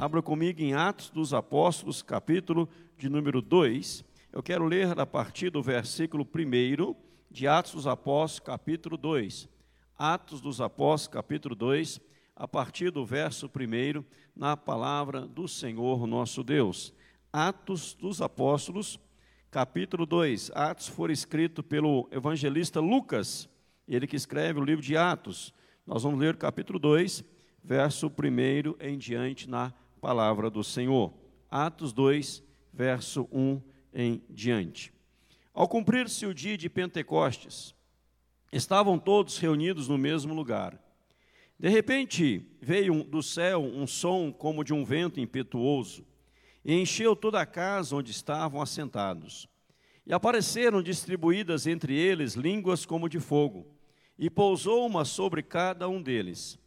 [0.00, 4.04] Abra comigo em Atos dos Apóstolos, capítulo de número 2.
[4.32, 6.94] Eu quero ler a partir do versículo 1
[7.28, 9.48] de Atos dos Apóstolos, capítulo 2.
[9.98, 12.00] Atos dos Apóstolos, capítulo 2,
[12.36, 14.04] a partir do verso 1,
[14.36, 16.94] na palavra do Senhor nosso Deus.
[17.32, 19.00] Atos dos Apóstolos,
[19.50, 20.52] capítulo 2.
[20.54, 23.48] Atos foi escrito pelo evangelista Lucas,
[23.88, 25.52] ele que escreve o livro de Atos.
[25.84, 27.24] Nós vamos ler o capítulo 2,
[27.64, 31.12] verso 1 em diante na palavra do Senhor.
[31.50, 33.60] Atos 2, verso 1
[33.92, 34.92] em diante.
[35.52, 37.74] Ao cumprir-se o dia de Pentecostes,
[38.52, 40.78] estavam todos reunidos no mesmo lugar.
[41.58, 46.06] De repente veio do céu um som como de um vento impetuoso
[46.64, 49.48] e encheu toda a casa onde estavam assentados.
[50.06, 53.66] E apareceram distribuídas entre eles línguas como de fogo,
[54.18, 56.58] e pousou uma sobre cada um deles.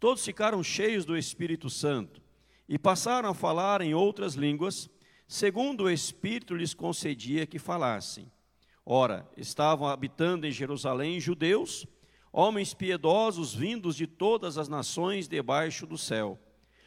[0.00, 2.22] Todos ficaram cheios do Espírito Santo
[2.68, 4.88] e passaram a falar em outras línguas,
[5.28, 8.30] segundo o Espírito lhes concedia que falassem.
[8.84, 11.86] Ora, estavam habitando em Jerusalém judeus,
[12.32, 16.38] homens piedosos vindos de todas as nações debaixo do céu.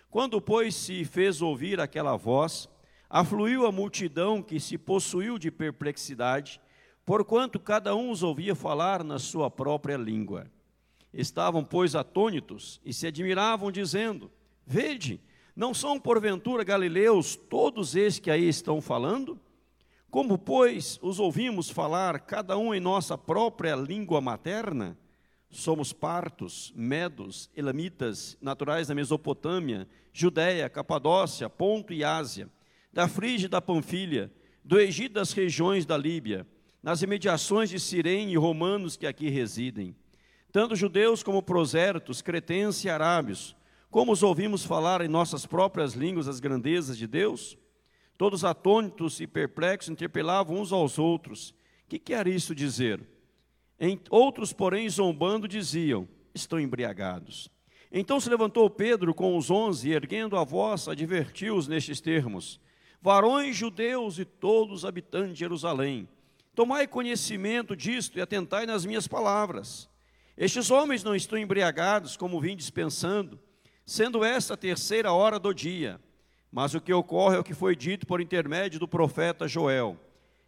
[0.10, 2.70] Quando, pois, se fez ouvir aquela voz,
[3.10, 6.62] afluiu a multidão que se possuiu de perplexidade,
[7.06, 10.48] porquanto cada um os ouvia falar na sua própria língua.
[11.14, 14.32] Estavam, pois, atônitos e se admiravam, dizendo:
[14.66, 15.20] Vede,
[15.60, 19.38] não são porventura galileus todos esses que aí estão falando?
[20.10, 24.98] Como, pois, os ouvimos falar, cada um em nossa própria língua materna?
[25.52, 32.50] Somos partos, medos, elamitas, naturais da Mesopotâmia, Judéia, Capadócia, Ponto e Ásia,
[32.94, 34.32] da Frígia e da Panfilha,
[34.64, 36.48] do Egito das regiões da Líbia,
[36.82, 39.94] nas imediações de Cirene e romanos que aqui residem,
[40.54, 43.59] tanto judeus como prosélitos, cretenses e arábios,
[43.92, 47.58] como os ouvimos falar em nossas próprias línguas as grandezas de Deus?
[48.17, 51.55] Todos atônitos e perplexos interpelavam uns aos outros.
[51.88, 53.02] Que quer isso dizer?
[53.80, 57.50] Em, outros, porém, zombando, diziam: Estão embriagados.
[57.92, 62.60] Então se levantou Pedro com os onze, e erguendo a voz, advertiu-os nestes termos:
[63.02, 66.08] Varões judeus e todos habitantes de Jerusalém,
[66.54, 69.89] tomai conhecimento disto e atentai nas minhas palavras.
[70.38, 73.39] Estes homens não estão embriagados, como vim dispensando,
[73.89, 76.00] sendo esta a terceira hora do dia.
[76.52, 79.98] Mas o que ocorre é o que foi dito por intermédio do profeta Joel.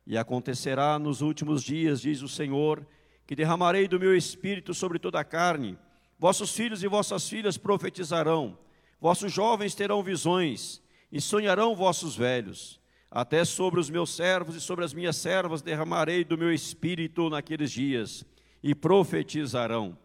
[0.06, 2.86] E acontecerá nos últimos dias, diz o Senhor,
[3.26, 5.76] que derramarei do meu espírito sobre toda a carne.
[6.20, 8.56] Vossos filhos e vossas filhas profetizarão,
[9.00, 10.80] vossos jovens terão visões,
[11.12, 12.80] e sonharão vossos velhos.
[13.10, 17.72] Até sobre os meus servos e sobre as minhas servas derramarei do meu espírito naqueles
[17.72, 18.24] dias,
[18.62, 19.98] e profetizarão.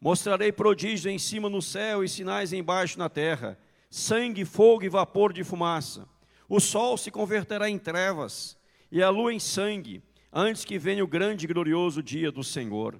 [0.00, 3.58] Mostrarei prodígios em cima no céu e sinais embaixo na terra:
[3.90, 6.08] sangue, fogo e vapor de fumaça.
[6.48, 8.56] O sol se converterá em trevas
[8.90, 10.02] e a lua em sangue,
[10.32, 12.98] antes que venha o grande e glorioso dia do Senhor.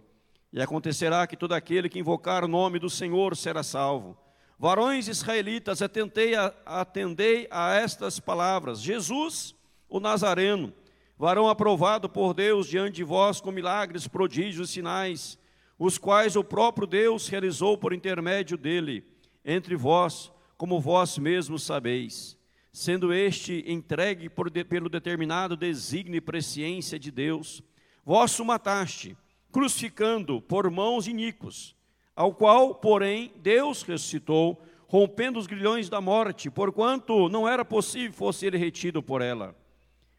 [0.53, 4.19] E acontecerá que todo aquele que invocar o nome do Senhor será salvo.
[4.59, 8.83] Varões israelitas, atentei a, atendei a estas palavras.
[8.83, 9.55] Jesus,
[9.89, 10.73] o Nazareno,
[11.17, 15.40] varão aprovado por Deus diante de vós com milagres, prodígios e sinais
[15.81, 19.03] os quais o próprio Deus realizou por intermédio dele,
[19.43, 22.37] entre vós, como vós mesmos sabeis,
[22.71, 27.63] sendo este entregue por, pelo determinado desígnio e presciência de Deus,
[28.05, 29.17] vós o mataste,
[29.51, 31.75] crucificando por mãos iníquos,
[32.15, 38.45] ao qual, porém, Deus ressuscitou, rompendo os grilhões da morte, porquanto não era possível fosse
[38.45, 39.57] ele retido por ela.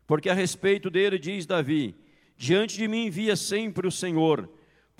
[0.07, 1.93] Porque a respeito dele diz Davi:
[2.35, 4.49] Diante de mim via sempre o Senhor,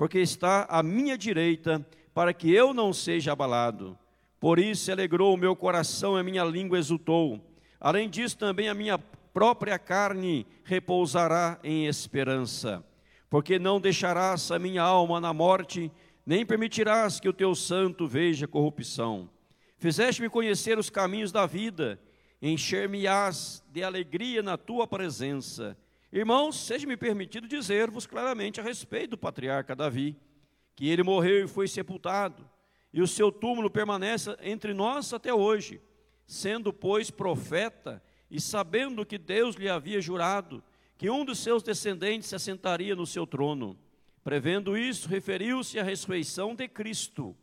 [0.02, 3.96] porque está à minha direita, para que eu não seja abalado.
[4.40, 7.40] Por isso se alegrou o meu coração e a minha língua exultou.
[7.80, 12.84] Além disso, também a minha própria carne repousará em esperança.
[13.30, 15.92] Porque não deixarás a minha alma na morte,
[16.26, 19.30] nem permitirás que o teu santo veja corrupção.
[19.78, 22.00] Fizeste-me conhecer os caminhos da vida,
[22.42, 25.78] encher-me-ás de alegria na tua presença.
[26.14, 30.18] Irmãos, seja-me permitido dizer-vos claramente a respeito do patriarca Davi,
[30.76, 32.46] que ele morreu e foi sepultado,
[32.92, 35.82] e o seu túmulo permanece entre nós até hoje,
[36.28, 40.62] sendo, pois, profeta e sabendo que Deus lhe havia jurado
[40.98, 43.80] que um dos seus descendentes se assentaria no seu trono.
[44.22, 47.36] Prevendo isso, referiu-se à ressurreição de Cristo,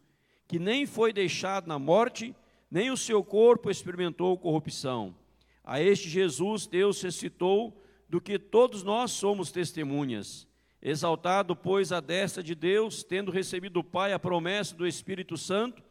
[0.47, 2.37] que nem foi deixado na morte,
[2.71, 5.17] nem o seu corpo experimentou corrupção.
[5.65, 10.47] A este Jesus Deus ressuscitou do que todos nós somos testemunhas.
[10.81, 15.83] Exaltado, pois, a destra de Deus, tendo recebido do Pai a promessa do Espírito Santo,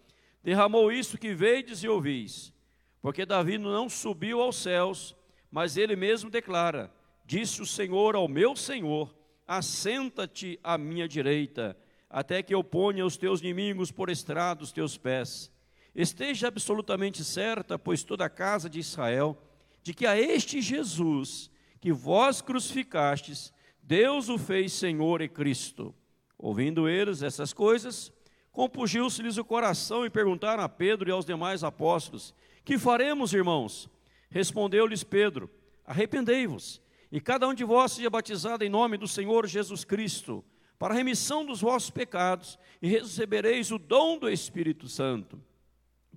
[0.43, 2.53] derramou isso que vedes e ouvis.
[3.01, 5.15] Porque Davi não subiu aos céus,
[5.51, 6.91] mas ele mesmo declara:
[7.25, 9.13] Disse o Senhor ao meu Senhor:
[9.45, 11.77] Assenta-te à minha direita,
[12.09, 15.51] até que eu ponha os teus inimigos por estrado dos teus pés.
[15.93, 19.37] Esteja absolutamente certa, pois toda a casa de Israel,
[19.83, 25.93] de que a este Jesus que vós crucificastes, Deus o fez Senhor e Cristo.
[26.37, 28.11] Ouvindo eles essas coisas,
[28.51, 32.33] compungiu-se-lhes o coração e perguntaram a Pedro e aos demais apóstolos:
[32.63, 33.89] Que faremos, irmãos?
[34.29, 35.49] Respondeu-lhes Pedro:
[35.85, 36.81] Arrependei-vos,
[37.11, 40.43] e cada um de vós seja batizado em nome do Senhor Jesus Cristo,
[40.77, 45.41] para a remissão dos vossos pecados, e recebereis o dom do Espírito Santo.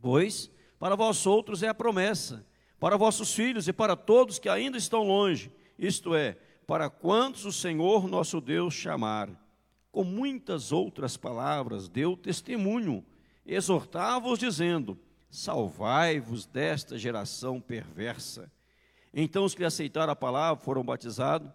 [0.01, 2.45] Pois para vós outros é a promessa,
[2.81, 7.53] para vossos filhos e para todos que ainda estão longe, isto é, para quantos o
[7.53, 9.29] Senhor nosso Deus chamar.
[9.93, 13.05] Com muitas outras palavras deu testemunho,
[13.45, 14.99] exortava-os dizendo:
[15.29, 18.51] Salvai-vos desta geração perversa.
[19.13, 21.51] Então os que aceitaram a palavra foram batizados,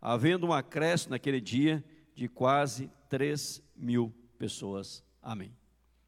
[0.00, 1.82] havendo um acréscimo naquele dia
[2.14, 5.02] de quase 3 mil pessoas.
[5.22, 5.56] Amém.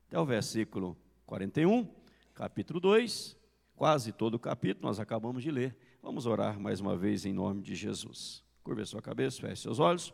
[0.09, 1.89] Até o versículo 41,
[2.35, 3.38] capítulo 2,
[3.79, 5.77] quase todo o capítulo, nós acabamos de ler.
[6.03, 8.43] Vamos orar mais uma vez em nome de Jesus.
[8.65, 10.13] Curve a sua cabeça, feche seus olhos.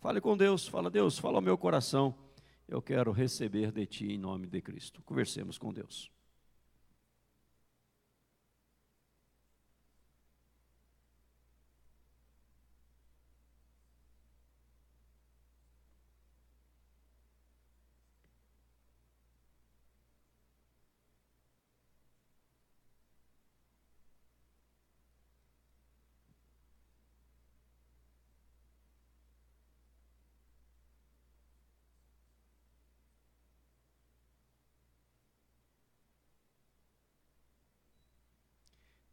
[0.00, 2.12] Fale com Deus, fala Deus, fala ao meu coração.
[2.66, 5.02] Eu quero receber de ti em nome de Cristo.
[5.04, 6.10] Conversemos com Deus.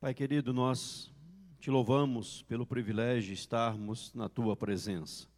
[0.03, 1.09] Pai querido, nós
[1.61, 5.29] te louvamos pelo privilégio de estarmos na tua presença.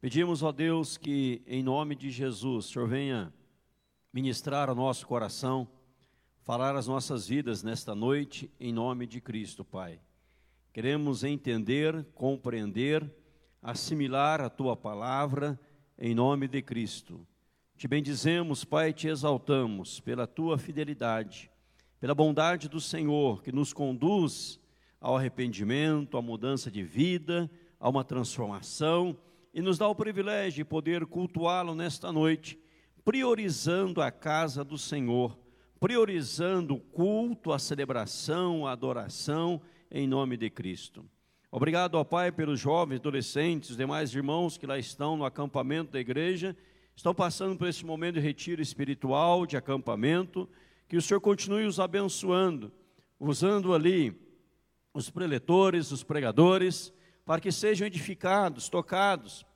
[0.00, 3.34] Pedimos, ó Deus, que em nome de Jesus, o Senhor venha
[4.14, 5.68] ministrar ao nosso coração,
[6.40, 10.00] falar as nossas vidas nesta noite, em nome de Cristo, Pai.
[10.72, 13.14] Queremos entender, compreender,
[13.60, 15.60] assimilar a tua palavra,
[15.98, 17.28] em nome de Cristo.
[17.76, 21.50] Te bendizemos, Pai, te exaltamos pela tua fidelidade
[22.00, 24.58] pela bondade do Senhor que nos conduz
[24.98, 27.48] ao arrependimento, à mudança de vida,
[27.78, 29.16] a uma transformação
[29.52, 32.58] e nos dá o privilégio de poder cultuá-lo nesta noite,
[33.04, 35.38] priorizando a casa do Senhor,
[35.78, 39.60] priorizando o culto, a celebração, a adoração
[39.90, 41.04] em nome de Cristo.
[41.50, 46.56] Obrigado, ó Pai, pelos jovens, adolescentes, demais irmãos que lá estão no acampamento da igreja,
[46.96, 50.48] estão passando por esse momento de retiro espiritual, de acampamento
[50.90, 52.72] que o Senhor continue os abençoando,
[53.16, 54.12] usando ali
[54.92, 56.92] os preletores, os pregadores,
[57.24, 59.46] para que sejam edificados, tocados,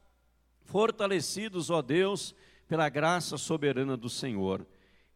[0.61, 2.37] fortalecidos, ó Deus,
[2.69, 4.65] pela graça soberana do Senhor.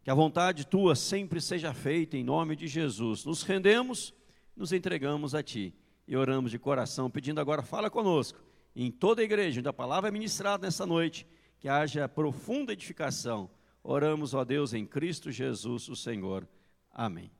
[0.03, 3.25] Que a vontade tua sempre seja feita em nome de Jesus.
[3.25, 4.13] Nos rendemos,
[4.57, 5.73] nos entregamos a ti
[6.05, 8.41] e oramos de coração, pedindo agora, fala conosco,
[8.75, 11.25] em toda a igreja, onde a palavra é ministrada nessa noite,
[11.61, 13.49] que haja profunda edificação
[13.83, 16.47] Oramos, ó Deus, em Cristo Jesus, o Senhor.
[16.93, 17.31] Amém.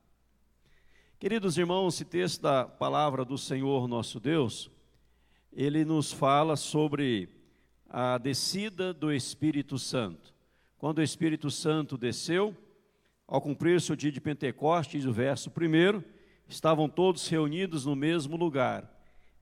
[1.19, 4.71] Queridos irmãos, esse texto da palavra do Senhor nosso Deus,
[5.51, 7.29] ele nos fala sobre
[7.89, 10.33] a descida do Espírito Santo.
[10.77, 12.55] Quando o Espírito Santo desceu,
[13.27, 16.03] ao cumprir-se o dia de Pentecostes, o verso primeiro,
[16.47, 18.89] estavam todos reunidos no mesmo lugar.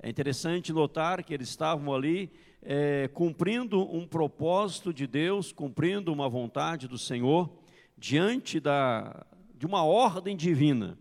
[0.01, 6.27] É interessante notar que eles estavam ali é, cumprindo um propósito de Deus, cumprindo uma
[6.29, 7.49] vontade do Senhor,
[7.97, 10.97] diante da, de uma ordem divina.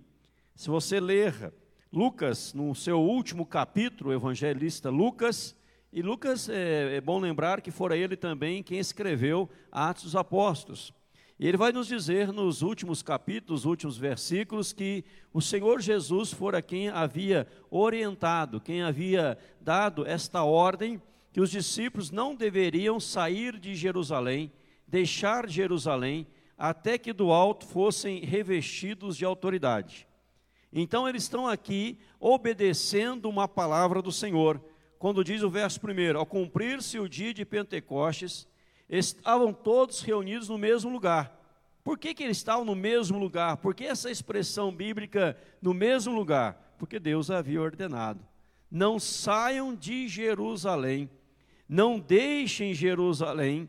[0.55, 1.53] Se você ler
[1.93, 5.57] Lucas, no seu último capítulo, o evangelista Lucas,
[5.93, 10.93] e Lucas, é, é bom lembrar que fora ele também quem escreveu Atos dos Apóstolos.
[11.39, 16.63] E ele vai nos dizer nos últimos capítulos, últimos versículos, que o Senhor Jesus fora
[16.63, 21.01] quem havia orientado, quem havia dado esta ordem,
[21.37, 24.51] que os discípulos não deveriam sair de Jerusalém,
[24.89, 26.27] deixar Jerusalém,
[26.57, 30.09] até que do alto fossem revestidos de autoridade.
[30.73, 34.59] Então eles estão aqui obedecendo uma palavra do Senhor.
[34.99, 38.49] Quando diz o verso primeiro, ao cumprir-se o dia de Pentecostes,
[38.89, 41.39] estavam todos reunidos no mesmo lugar.
[41.85, 43.59] Por que, que eles estavam no mesmo lugar?
[43.59, 46.75] Por que essa expressão bíblica no mesmo lugar?
[46.79, 48.27] Porque Deus havia ordenado.
[48.71, 51.11] Não saiam de Jerusalém,
[51.69, 53.69] não deixem Jerusalém,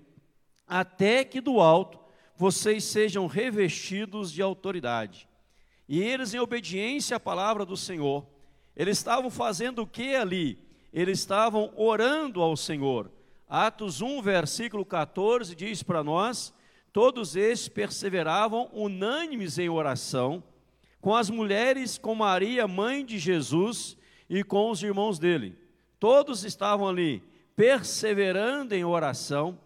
[0.68, 2.00] até que do alto
[2.36, 5.27] vocês sejam revestidos de autoridade.
[5.89, 8.25] E eles, em obediência à palavra do Senhor,
[8.75, 10.60] eles estavam fazendo o que ali?
[10.94, 13.12] Eles estavam orando ao Senhor.
[13.50, 16.54] Atos 1, versículo 14 diz para nós:
[16.92, 20.44] todos esses perseveravam unânimes em oração,
[21.00, 23.98] com as mulheres, com Maria, mãe de Jesus,
[24.30, 25.58] e com os irmãos dele.
[26.00, 27.24] Todos estavam ali
[27.58, 29.60] perseverando em oração,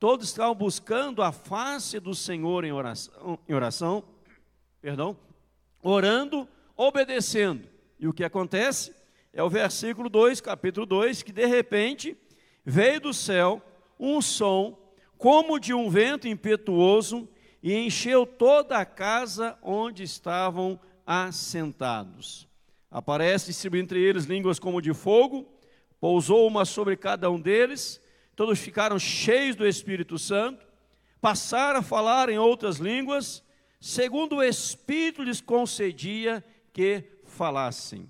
[0.00, 4.02] todos estavam buscando a face do Senhor em oração, em oração
[4.82, 5.16] perdão,
[5.80, 7.68] orando, obedecendo.
[8.00, 8.92] E o que acontece?
[9.32, 12.16] É o versículo 2, capítulo 2, que de repente
[12.64, 13.62] veio do céu
[13.98, 14.76] um som
[15.16, 17.28] como de um vento impetuoso
[17.62, 22.48] e encheu toda a casa onde estavam assentados.
[22.90, 25.55] Aparece entre eles línguas como de fogo,
[26.06, 28.00] pousou uma sobre cada um deles,
[28.36, 30.64] todos ficaram cheios do Espírito Santo,
[31.20, 33.42] passaram a falar em outras línguas,
[33.80, 38.08] segundo o Espírito lhes concedia que falassem.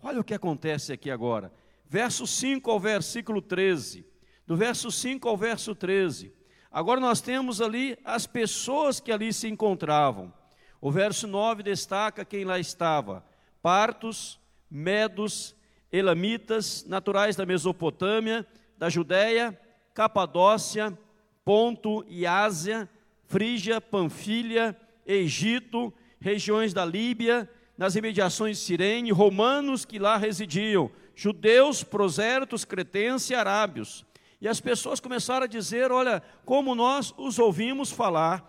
[0.00, 1.52] Olha o que acontece aqui agora.
[1.84, 4.06] Verso 5 ao versículo 13.
[4.46, 6.32] Do verso 5 ao verso 13.
[6.70, 10.32] Agora nós temos ali as pessoas que ali se encontravam.
[10.80, 13.24] O verso 9 destaca quem lá estava:
[13.60, 14.38] partos,
[14.70, 15.56] medos,
[15.92, 18.46] elamitas, naturais da Mesopotâmia,
[18.78, 19.58] da Judéia,
[19.94, 20.96] Capadócia,
[21.44, 22.88] Ponto e Ásia,
[23.24, 31.82] Frígia, Panfilha, Egito, regiões da Líbia, nas imediações de Cirene, romanos que lá residiam, judeus,
[31.82, 34.04] prosélitos, cretenses e arábios.
[34.40, 38.46] E as pessoas começaram a dizer: olha, como nós os ouvimos falar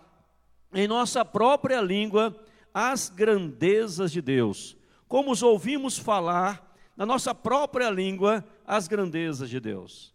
[0.72, 2.34] em nossa própria língua
[2.72, 6.71] as grandezas de Deus, como os ouvimos falar
[7.02, 10.14] na nossa própria língua as grandezas de Deus.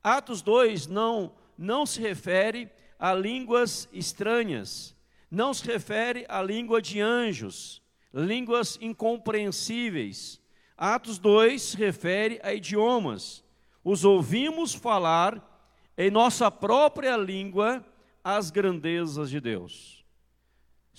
[0.00, 4.94] Atos 2 não, não se refere a línguas estranhas,
[5.28, 7.82] não se refere à língua de anjos,
[8.14, 10.40] línguas incompreensíveis.
[10.76, 13.42] Atos 2 se refere a idiomas.
[13.82, 15.44] Os ouvimos falar
[15.96, 17.84] em nossa própria língua
[18.22, 19.97] as grandezas de Deus.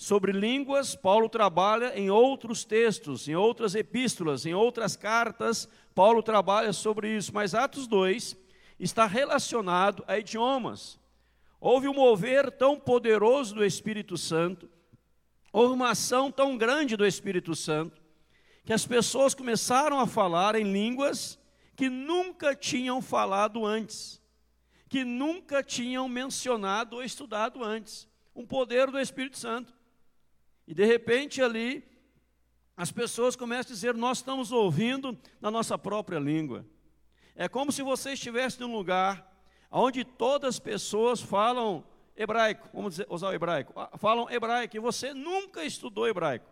[0.00, 6.72] Sobre línguas, Paulo trabalha em outros textos, em outras epístolas, em outras cartas, Paulo trabalha
[6.72, 8.34] sobre isso, mas Atos 2
[8.78, 10.98] está relacionado a idiomas.
[11.60, 14.70] Houve um mover tão poderoso do Espírito Santo,
[15.52, 18.00] houve uma ação tão grande do Espírito Santo,
[18.64, 21.38] que as pessoas começaram a falar em línguas
[21.76, 24.18] que nunca tinham falado antes,
[24.88, 28.08] que nunca tinham mencionado ou estudado antes.
[28.34, 29.78] Um poder do Espírito Santo.
[30.66, 31.84] E de repente ali,
[32.76, 36.64] as pessoas começam a dizer: Nós estamos ouvindo na nossa própria língua.
[37.34, 39.30] É como se você estivesse num lugar
[39.70, 41.84] onde todas as pessoas falam
[42.16, 46.46] hebraico, vamos dizer, usar o hebraico, ah, falam hebraico, e você nunca estudou hebraico.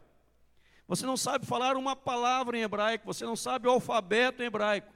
[0.86, 4.92] Você não sabe falar uma palavra em hebraico, você não sabe o alfabeto em hebraico,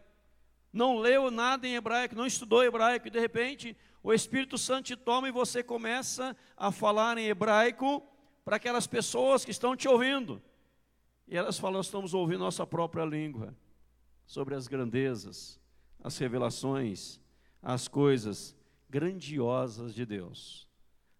[0.72, 4.96] não leu nada em hebraico, não estudou hebraico, e de repente o Espírito Santo te
[4.96, 8.02] toma e você começa a falar em hebraico
[8.44, 10.42] para aquelas pessoas que estão te ouvindo.
[11.28, 13.54] E elas falam: estamos ouvindo nossa própria língua
[14.26, 15.60] sobre as grandezas,
[16.02, 17.20] as revelações,
[17.62, 18.56] as coisas
[18.88, 20.68] grandiosas de Deus.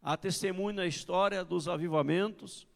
[0.02, 2.66] Há testemunho na história dos avivamentos,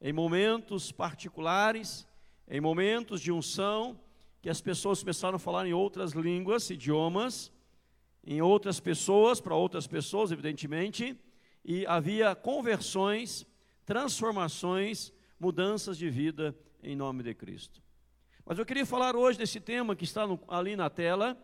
[0.00, 2.06] em momentos particulares,
[2.46, 3.98] em momentos de unção,
[4.42, 7.50] que as pessoas começaram a falar em outras línguas, idiomas,
[8.26, 11.18] em outras pessoas, para outras pessoas, evidentemente,
[11.64, 13.46] e havia conversões
[13.84, 17.82] transformações, mudanças de vida em nome de Cristo.
[18.44, 21.36] Mas eu queria falar hoje desse tema que está no, ali na tela,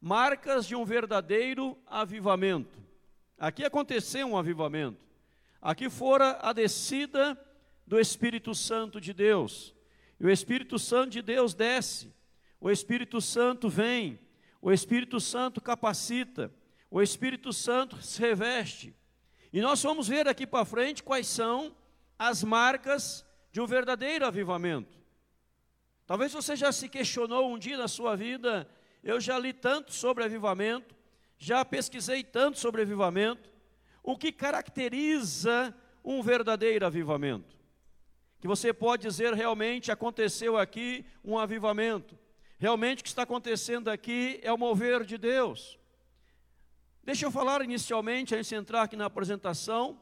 [0.00, 2.78] marcas de um verdadeiro avivamento.
[3.38, 5.00] Aqui aconteceu um avivamento.
[5.62, 7.38] Aqui fora a descida
[7.86, 9.74] do Espírito Santo de Deus.
[10.18, 12.12] E o Espírito Santo de Deus desce.
[12.60, 14.18] O Espírito Santo vem.
[14.60, 16.52] O Espírito Santo capacita.
[16.90, 18.94] O Espírito Santo se reveste.
[19.52, 21.74] E nós vamos ver aqui para frente quais são
[22.20, 24.98] as marcas de um verdadeiro avivamento.
[26.06, 28.68] Talvez você já se questionou um dia na sua vida,
[29.02, 30.94] eu já li tanto sobre avivamento,
[31.38, 33.50] já pesquisei tanto sobre avivamento,
[34.02, 35.74] o que caracteriza
[36.04, 37.56] um verdadeiro avivamento?
[38.38, 42.18] Que você pode dizer realmente aconteceu aqui um avivamento.
[42.58, 45.78] Realmente o que está acontecendo aqui é o mover de Deus.
[47.02, 49.98] Deixa eu falar inicialmente, antes de entrar aqui na apresentação,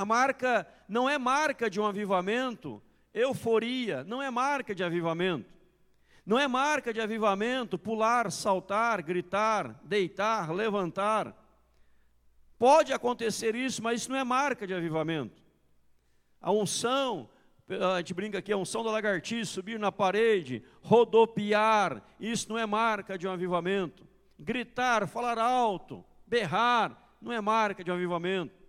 [0.00, 5.52] a marca não é marca de um avivamento, euforia, não é marca de avivamento.
[6.24, 11.36] Não é marca de avivamento pular, saltar, gritar, deitar, levantar.
[12.58, 15.42] Pode acontecer isso, mas isso não é marca de avivamento.
[16.40, 17.28] A unção,
[17.94, 22.64] a gente brinca aqui, a unção da lagartixa, subir na parede, rodopiar, isso não é
[22.64, 24.08] marca de um avivamento.
[24.38, 28.59] Gritar, falar alto, berrar, não é marca de um avivamento.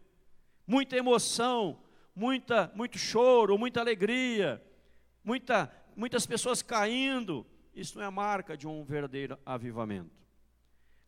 [0.66, 1.80] Muita emoção,
[2.16, 4.64] muita, muito choro, muita alegria,
[5.24, 10.22] muita, muitas pessoas caindo, isso não é marca de um verdadeiro avivamento.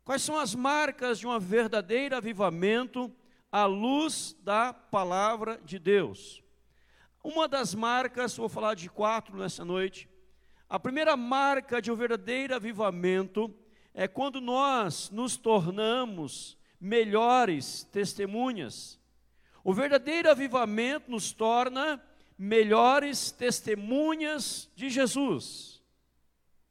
[0.04, 3.12] Quais são as marcas de um verdadeiro avivamento
[3.52, 6.44] à luz da palavra de Deus?
[7.24, 10.10] Uma das marcas, vou falar de quatro nessa noite.
[10.68, 13.54] A primeira marca de um verdadeiro avivamento
[13.94, 19.00] é quando nós nos tornamos melhores testemunhas.
[19.64, 22.04] O verdadeiro avivamento nos torna
[22.38, 25.82] melhores testemunhas de Jesus.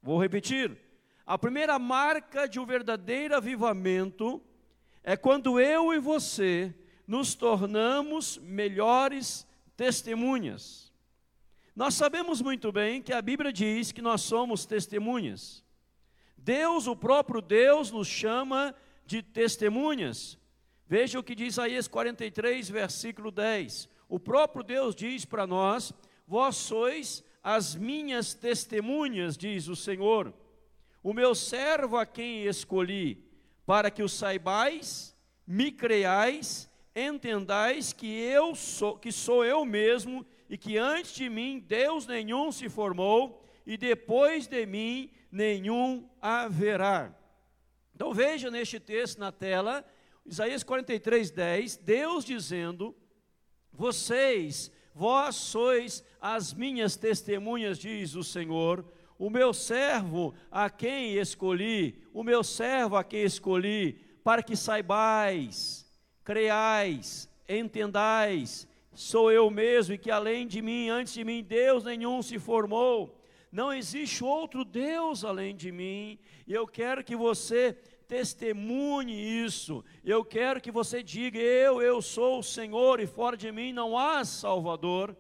[0.03, 0.77] Vou repetir.
[1.25, 4.43] A primeira marca de um verdadeiro avivamento
[5.03, 6.75] é quando eu e você
[7.07, 9.47] nos tornamos melhores
[9.77, 10.93] testemunhas.
[11.75, 15.65] Nós sabemos muito bem que a Bíblia diz que nós somos testemunhas.
[16.37, 18.75] Deus, o próprio Deus, nos chama
[19.07, 20.39] de testemunhas.
[20.93, 23.89] Veja o que diz Isaías 43, versículo 10.
[24.11, 25.91] O próprio Deus diz para nós:
[26.27, 30.35] Vós sois as minhas testemunhas, diz o Senhor,
[31.03, 33.25] o meu servo a quem escolhi,
[33.65, 40.59] para que o saibais, me creiais, entendais que eu sou, que sou eu mesmo e
[40.59, 47.17] que antes de mim Deus nenhum se formou e depois de mim nenhum haverá.
[47.95, 49.83] Então veja neste texto na tela,
[50.25, 52.95] Isaías 43, 10, Deus dizendo:
[53.73, 58.85] Vocês, vós sois as minhas testemunhas, diz o Senhor,
[59.19, 65.87] o meu servo a quem escolhi, o meu servo a quem escolhi, para que saibais,
[66.25, 72.23] creais, entendais, sou eu mesmo e que além de mim, antes de mim, Deus nenhum
[72.23, 73.19] se formou.
[73.51, 77.77] Não existe outro Deus além de mim, e eu quero que você
[78.13, 79.83] testemunhe isso.
[80.05, 83.97] Eu quero que você diga: Eu, eu sou o Senhor e fora de mim não
[83.97, 85.17] há Salvador.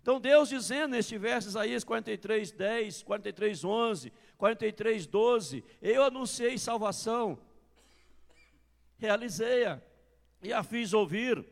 [0.00, 7.38] Então Deus dizendo neste verso, Isaías 43, 10, 43, 11, 43, 12, eu anunciei salvação,
[8.96, 9.82] realizei-a
[10.42, 11.44] e a fiz ouvir.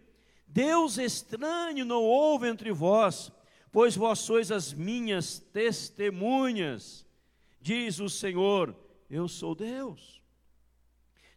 [0.47, 3.31] Deus estranho não houve entre vós,
[3.71, 7.07] pois vós sois as minhas testemunhas,
[7.61, 8.75] diz o Senhor,
[9.11, 10.22] eu sou Deus.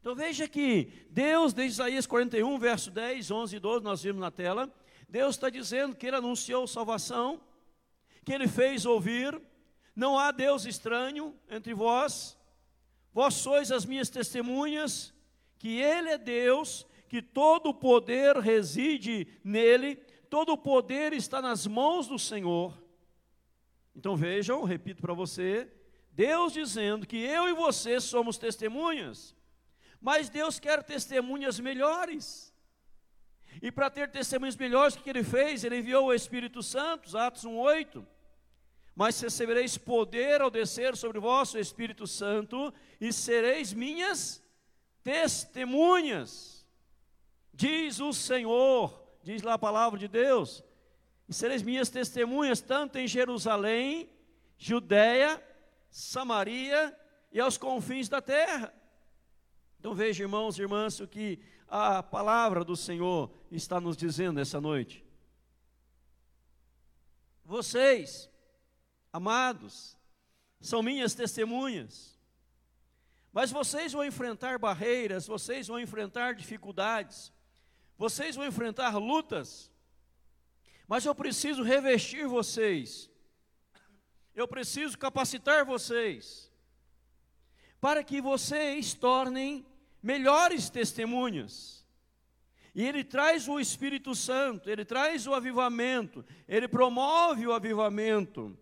[0.06, 4.30] Então veja que Deus, desde Isaías 41, verso 10, 11 e 12, nós vimos na
[4.30, 4.72] tela,
[5.10, 7.42] Deus está dizendo que Ele anunciou salvação,
[8.24, 9.42] que Ele fez ouvir,
[9.96, 12.38] não há Deus estranho entre vós,
[13.12, 15.12] vós sois as minhas testemunhas,
[15.58, 19.96] que Ele é Deus, que todo o poder reside nele,
[20.30, 22.80] todo o poder está nas mãos do Senhor.
[23.96, 25.68] Então vejam, repito para você,
[26.12, 29.35] Deus dizendo que eu e você somos testemunhas,
[30.02, 32.54] mas Deus quer testemunhas melhores.
[33.62, 35.64] E para ter testemunhas melhores, o que ele fez?
[35.64, 38.06] Ele enviou o Espírito Santo, Atos 1,8.
[38.96, 44.42] Mas recebereis poder ao descer sobre vós o Espírito Santo, e sereis minhas
[45.04, 46.66] testemunhas,
[47.54, 50.64] diz o Senhor, diz lá a palavra de Deus,
[51.28, 54.10] e sereis minhas testemunhas, tanto em Jerusalém,
[54.58, 55.44] Judéia,
[55.90, 56.98] Samaria
[57.32, 58.74] e aos confins da terra.
[59.86, 64.60] Então veja, irmãos e irmãs, o que a palavra do Senhor está nos dizendo essa
[64.60, 65.06] noite.
[67.44, 68.28] Vocês,
[69.14, 69.96] amados,
[70.60, 72.20] são minhas testemunhas.
[73.32, 77.32] Mas vocês vão enfrentar barreiras, vocês vão enfrentar dificuldades,
[77.96, 79.72] vocês vão enfrentar lutas.
[80.88, 83.08] Mas eu preciso revestir vocês.
[84.34, 86.52] Eu preciso capacitar vocês
[87.80, 89.64] para que vocês tornem
[90.06, 91.84] melhores testemunhas.
[92.76, 98.56] E ele traz o Espírito Santo, ele traz o avivamento, ele promove o avivamento.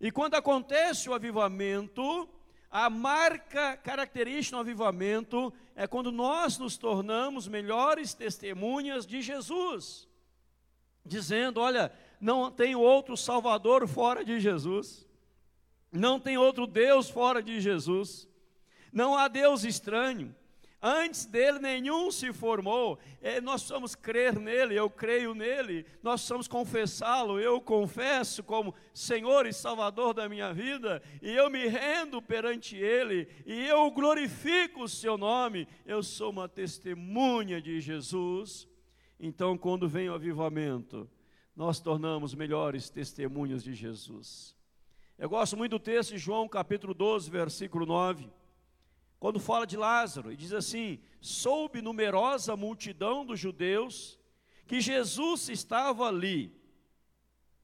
[0.00, 2.28] E quando acontece o avivamento,
[2.70, 10.06] a marca característica do avivamento é quando nós nos tornamos melhores testemunhas de Jesus,
[11.04, 15.04] dizendo: olha, não tem outro Salvador fora de Jesus,
[15.90, 18.28] não tem outro Deus fora de Jesus,
[18.92, 20.32] não há Deus estranho.
[20.88, 22.96] Antes dele nenhum se formou.
[23.20, 25.84] É, nós precisamos crer nele, eu creio nele.
[26.00, 31.02] Nós precisamos confessá-lo, eu confesso como Senhor e Salvador da minha vida.
[31.20, 33.26] E eu me rendo perante ele.
[33.44, 35.66] E eu glorifico o seu nome.
[35.84, 38.68] Eu sou uma testemunha de Jesus.
[39.18, 41.10] Então, quando vem o avivamento,
[41.56, 44.54] nós tornamos melhores testemunhas de Jesus.
[45.18, 48.30] Eu gosto muito do texto de João, capítulo 12, versículo 9,
[49.18, 54.18] quando fala de Lázaro, e diz assim: Soube numerosa multidão dos judeus
[54.66, 56.54] que Jesus estava ali.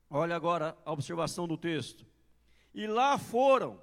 [0.09, 2.07] Olha agora a observação do texto.
[2.75, 3.83] E lá foram,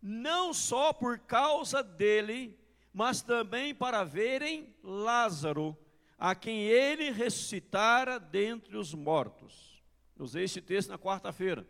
[0.00, 2.58] não só por causa dele,
[2.92, 5.76] mas também para verem Lázaro,
[6.18, 9.82] a quem ele ressuscitara dentre os mortos.
[10.18, 11.66] Usei esse texto na quarta-feira.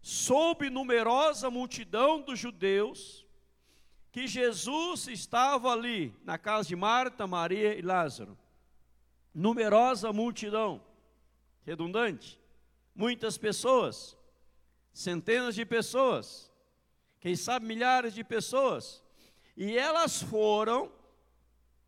[0.00, 3.26] Soube numerosa multidão dos judeus
[4.12, 8.36] que Jesus estava ali, na casa de Marta, Maria e Lázaro.
[9.32, 10.82] Numerosa multidão,
[11.64, 12.40] redundante,
[12.94, 14.16] muitas pessoas,
[14.92, 16.50] centenas de pessoas,
[17.20, 19.04] quem sabe milhares de pessoas,
[19.56, 20.90] e elas foram,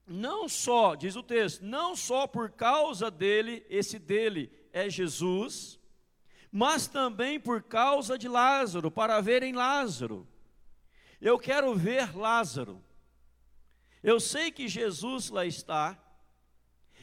[0.07, 5.81] não só, diz o texto, não só por causa dele, esse dele é Jesus,
[6.53, 10.29] mas também por causa de Lázaro, para verem Lázaro.
[11.23, 12.83] Eu quero ver Lázaro.
[14.03, 15.97] Eu sei que Jesus lá está,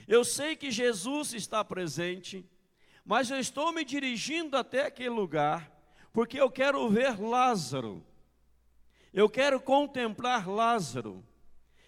[0.05, 2.45] eu sei que Jesus está presente,
[3.05, 5.71] mas eu estou me dirigindo até aquele lugar,
[6.11, 8.05] porque eu quero ver Lázaro.
[9.13, 11.23] Eu quero contemplar Lázaro.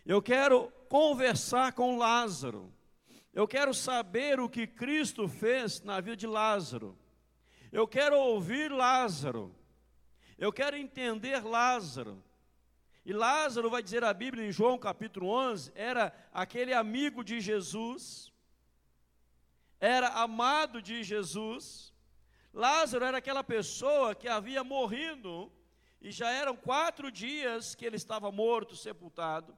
[0.05, 2.73] Eu quero conversar com Lázaro.
[3.33, 6.97] Eu quero saber o que Cristo fez na vida de Lázaro.
[7.73, 9.53] Eu quero ouvir Lázaro.
[10.41, 12.19] Eu quero entender Lázaro.
[13.05, 18.33] E Lázaro, vai dizer a Bíblia em João capítulo 11, era aquele amigo de Jesus,
[19.79, 21.93] era amado de Jesus.
[22.51, 25.51] Lázaro era aquela pessoa que havia morrido
[26.01, 29.55] e já eram quatro dias que ele estava morto, sepultado.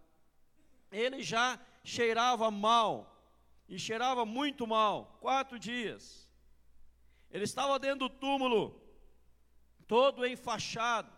[0.92, 3.26] Ele já cheirava mal,
[3.70, 6.30] e cheirava muito mal, quatro dias.
[7.32, 8.83] Ele estava dentro do túmulo,
[9.88, 11.12] todo enfaixado,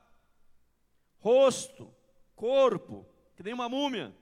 [1.19, 1.93] rosto,
[2.35, 4.15] corpo, que nem uma múmia,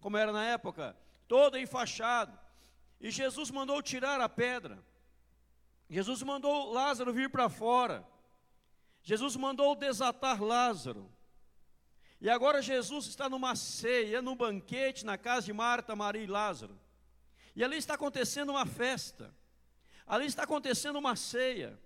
[0.00, 2.38] como era na época, todo enfaixado.
[3.00, 4.82] E Jesus mandou tirar a pedra.
[5.88, 8.06] Jesus mandou Lázaro vir para fora.
[9.02, 11.10] Jesus mandou desatar Lázaro.
[12.20, 16.78] E agora Jesus está numa ceia, num banquete na casa de Marta, Maria e Lázaro.
[17.54, 19.34] E ali está acontecendo uma festa.
[20.06, 21.78] Ali está acontecendo uma ceia.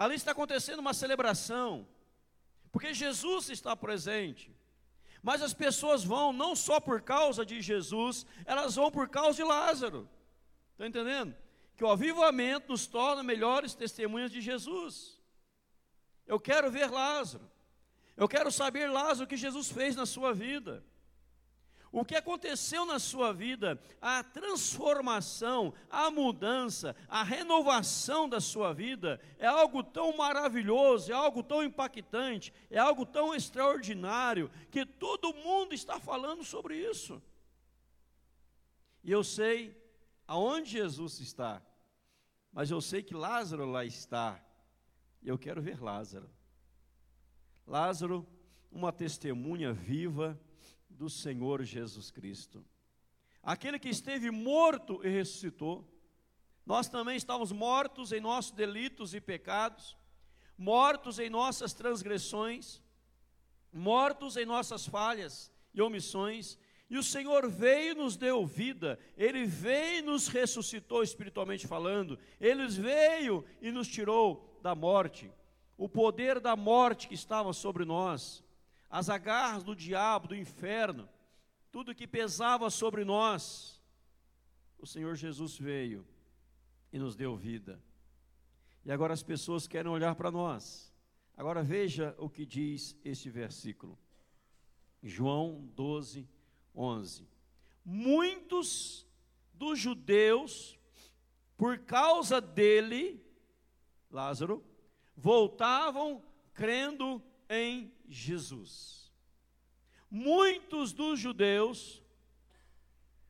[0.00, 1.86] Ali está acontecendo uma celebração.
[2.72, 4.50] Porque Jesus está presente.
[5.22, 9.44] Mas as pessoas vão não só por causa de Jesus, elas vão por causa de
[9.44, 10.08] Lázaro.
[10.72, 11.36] Está entendendo?
[11.76, 15.20] Que o avivamento nos torna melhores testemunhas de Jesus.
[16.26, 17.46] Eu quero ver Lázaro.
[18.16, 20.82] Eu quero saber, Lázaro, o que Jesus fez na sua vida.
[21.92, 29.20] O que aconteceu na sua vida, a transformação, a mudança, a renovação da sua vida
[29.38, 35.74] é algo tão maravilhoso, é algo tão impactante, é algo tão extraordinário, que todo mundo
[35.74, 37.20] está falando sobre isso.
[39.02, 39.76] E eu sei
[40.28, 41.60] aonde Jesus está,
[42.52, 44.40] mas eu sei que Lázaro lá está,
[45.20, 46.30] e eu quero ver Lázaro.
[47.66, 48.24] Lázaro,
[48.70, 50.38] uma testemunha viva
[51.00, 52.62] do Senhor Jesus Cristo.
[53.42, 55.90] Aquele que esteve morto e ressuscitou.
[56.66, 59.96] Nós também estávamos mortos em nossos delitos e pecados,
[60.58, 62.82] mortos em nossas transgressões,
[63.72, 66.58] mortos em nossas falhas e omissões,
[66.90, 72.18] e o Senhor veio e nos deu vida, Ele veio e nos ressuscitou espiritualmente falando,
[72.38, 75.32] Ele veio e nos tirou da morte,
[75.78, 78.44] o poder da morte que estava sobre nós,
[78.90, 81.08] as agarras do diabo, do inferno,
[81.70, 83.80] tudo que pesava sobre nós,
[84.78, 86.04] o Senhor Jesus veio
[86.92, 87.80] e nos deu vida.
[88.84, 90.92] E agora as pessoas querem olhar para nós.
[91.36, 93.96] Agora veja o que diz este versículo.
[95.02, 96.28] João 12,
[96.74, 97.28] 11.
[97.84, 99.06] Muitos
[99.54, 100.78] dos judeus,
[101.56, 103.24] por causa dele,
[104.10, 104.64] Lázaro,
[105.16, 106.22] voltavam
[106.52, 109.12] crendo em Jesus.
[110.08, 112.00] Muitos dos judeus,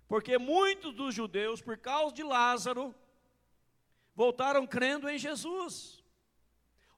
[0.06, 2.94] porque muitos dos judeus, por causa de Lázaro,
[4.14, 6.04] voltaram crendo em Jesus.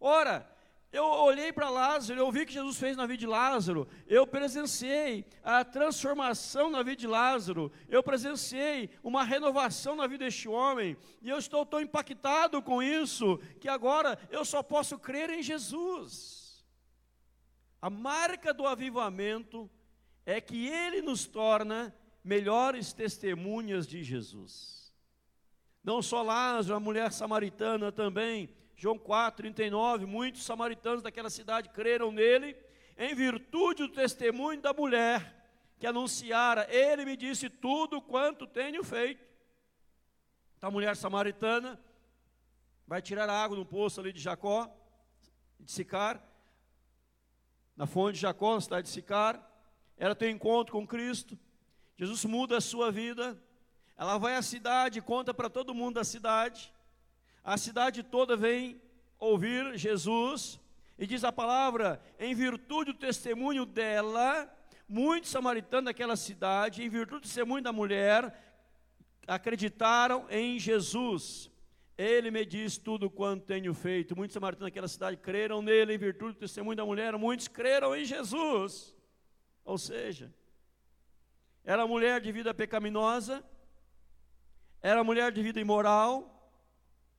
[0.01, 0.51] Ora,
[0.93, 4.27] eu olhei para Lázaro, eu vi o que Jesus fez na vida de Lázaro, eu
[4.27, 10.97] presenciei a transformação na vida de Lázaro, eu presenciei uma renovação na vida deste homem,
[11.23, 16.42] e eu estou tão impactado com isso, que agora eu só posso crer em Jesus.
[17.83, 19.69] A marca do avivamento
[20.25, 21.93] é que ele nos torna
[22.23, 24.95] melhores testemunhas de Jesus.
[25.83, 28.49] Não só Lázaro, a mulher samaritana também.
[28.77, 32.57] João 4, 39, muitos samaritanos daquela cidade creram nele,
[32.97, 35.43] em virtude do testemunho da mulher
[35.81, 39.27] que anunciara, ele me disse tudo quanto tenho feito.
[40.57, 41.77] Então a mulher samaritana
[42.87, 44.73] vai tirar a água no poço ali de Jacó,
[45.59, 46.23] de Sicar,
[47.83, 49.45] na fonte de Jacó, na cidade de Sicar.
[49.99, 51.37] Ela tem encontro com Cristo.
[51.97, 53.37] Jesus muda a sua vida.
[53.99, 56.73] Ela vai à cidade, conta para todo mundo da cidade.
[57.43, 58.81] A cidade toda vem
[59.19, 60.61] ouvir Jesus.
[60.97, 64.49] E diz a palavra, em virtude do testemunho dela,
[64.89, 68.33] muitos samaritanos daquela cidade, em virtude do testemunho da mulher,
[69.27, 71.51] acreditaram em Jesus.
[71.97, 74.17] Ele me diz tudo quanto tenho feito.
[74.17, 78.05] Muitos samaritanos daquela cidade creram nele em virtude do testemunho da mulher, muitos creram em
[78.05, 78.95] Jesus.
[79.65, 80.33] Ou seja,
[81.65, 83.45] era mulher de vida pecaminosa,
[84.81, 86.51] era mulher de vida imoral,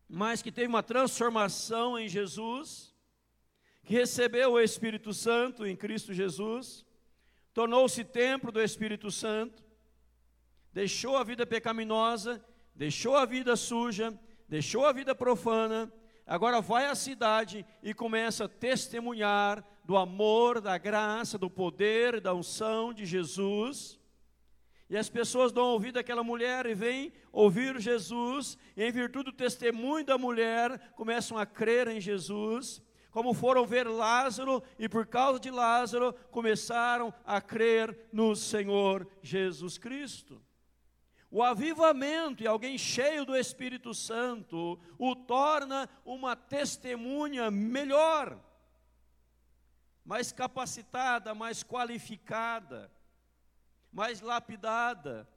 [0.09, 2.93] mas que teve uma transformação em Jesus,
[3.83, 6.85] que recebeu o Espírito Santo em Cristo Jesus,
[7.53, 9.63] tornou-se templo do Espírito Santo,
[10.73, 12.43] deixou a vida pecaminosa,
[12.75, 15.91] deixou a vida suja, deixou a vida profana,
[16.25, 22.33] agora vai à cidade e começa a testemunhar do amor, da graça, do poder, da
[22.33, 23.99] unção de Jesus.
[24.89, 29.37] E as pessoas dão ouvido àquela mulher e vêm ouvir Jesus, e em virtude do
[29.37, 32.81] testemunho da mulher, começam a crer em Jesus
[33.13, 39.77] como foram ver Lázaro e por causa de Lázaro começaram a crer no Senhor Jesus
[39.77, 40.41] Cristo.
[41.33, 48.39] O avivamento e alguém cheio do Espírito Santo o torna uma testemunha melhor,
[50.05, 52.91] mais capacitada, mais qualificada,
[53.91, 55.27] mais lapidada,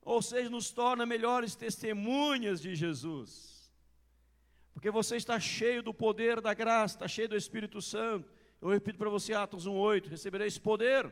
[0.00, 3.54] ou seja, nos torna melhores testemunhas de Jesus
[4.76, 8.30] porque você está cheio do poder da graça, está cheio do Espírito Santo.
[8.60, 11.10] Eu repito para você, Atos 1,8: recebereis poder.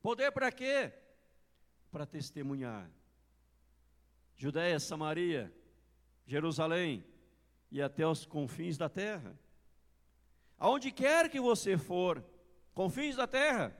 [0.00, 0.92] Poder para quê?
[1.96, 2.90] Para testemunhar.
[4.36, 5.50] Judéia, Samaria,
[6.26, 7.02] Jerusalém
[7.70, 9.34] e até os confins da terra.
[10.58, 12.22] Aonde quer que você for,
[12.74, 13.74] confins da terra,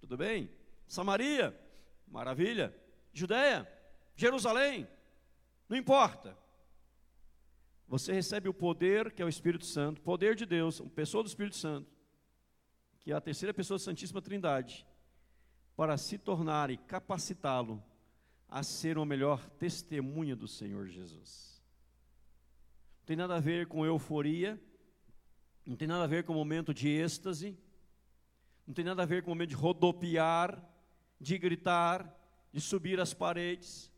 [0.00, 0.50] tudo bem?
[0.88, 1.56] Samaria,
[2.08, 2.76] maravilha.
[3.12, 3.72] Judéia,
[4.16, 4.88] Jerusalém,
[5.68, 6.36] não importa.
[7.86, 11.28] Você recebe o poder que é o Espírito Santo, poder de Deus, uma pessoa do
[11.28, 11.88] Espírito Santo,
[12.98, 14.84] que é a terceira pessoa da Santíssima Trindade,
[15.76, 17.82] para se tornar e capacitá-lo
[18.48, 21.62] a ser uma melhor testemunha do Senhor Jesus.
[23.00, 24.60] Não tem nada a ver com euforia,
[25.64, 27.58] não tem nada a ver com momento de êxtase,
[28.66, 30.62] não tem nada a ver com momento de rodopiar,
[31.20, 32.14] de gritar,
[32.52, 33.90] de subir as paredes.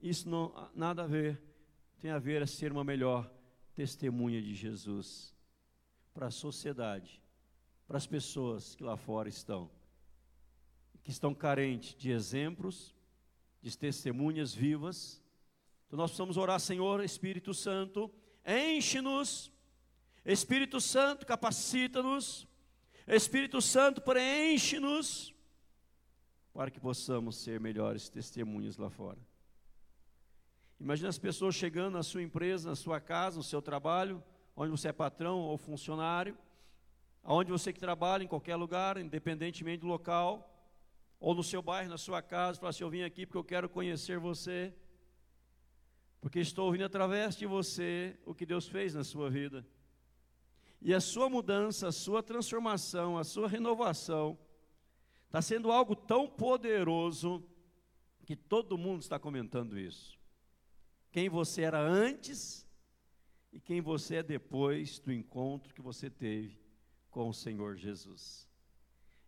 [0.00, 1.40] Isso não nada a ver
[2.04, 3.32] tem a ver a ser uma melhor
[3.74, 5.34] testemunha de Jesus
[6.12, 7.18] para a sociedade,
[7.86, 9.70] para as pessoas que lá fora estão,
[11.04, 12.94] que estão carentes de exemplos,
[13.60, 15.22] de testemunhas vivas.
[15.86, 18.10] Então nós precisamos orar, Senhor, Espírito Santo,
[18.46, 19.52] enche-nos,
[20.24, 22.48] Espírito Santo, capacita-nos,
[23.06, 25.34] Espírito Santo, preenche-nos,
[26.54, 29.18] para que possamos ser melhores testemunhas lá fora.
[30.80, 34.24] Imagina as pessoas chegando na sua empresa, na sua casa, no seu trabalho,
[34.56, 36.36] onde você é patrão ou funcionário,
[37.22, 40.53] aonde você que trabalha, em qualquer lugar, independentemente do local,
[41.24, 43.66] ou no seu bairro, na sua casa, fala assim, eu vim aqui porque eu quero
[43.66, 44.74] conhecer você,
[46.20, 49.66] porque estou ouvindo através de você o que Deus fez na sua vida.
[50.82, 54.38] E a sua mudança, a sua transformação, a sua renovação,
[55.24, 57.42] está sendo algo tão poderoso
[58.26, 60.18] que todo mundo está comentando isso
[61.14, 62.68] quem você era antes
[63.52, 66.60] e quem você é depois do encontro que você teve
[67.08, 68.48] com o Senhor Jesus.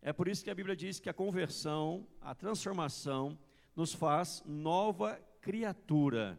[0.07, 3.37] É por isso que a Bíblia diz que a conversão, a transformação,
[3.75, 6.39] nos faz nova criatura.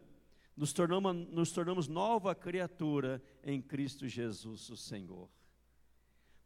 [0.56, 5.28] Nos tornamos, nos tornamos nova criatura em Cristo Jesus, o Senhor.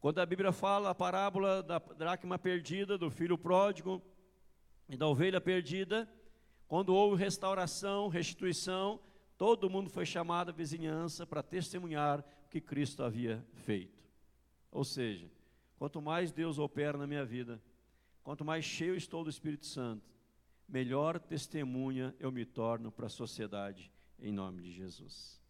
[0.00, 4.02] Quando a Bíblia fala a parábola da dracma perdida, do filho pródigo
[4.88, 6.12] e da ovelha perdida,
[6.66, 9.00] quando houve restauração, restituição,
[9.38, 14.02] todo mundo foi chamado à vizinhança para testemunhar o que Cristo havia feito.
[14.72, 15.30] Ou seja,
[15.82, 17.60] quanto mais Deus opera na minha vida,
[18.22, 20.08] quanto mais cheio estou do Espírito Santo,
[20.68, 25.42] melhor testemunha eu me torno para a sociedade, em nome de Jesus.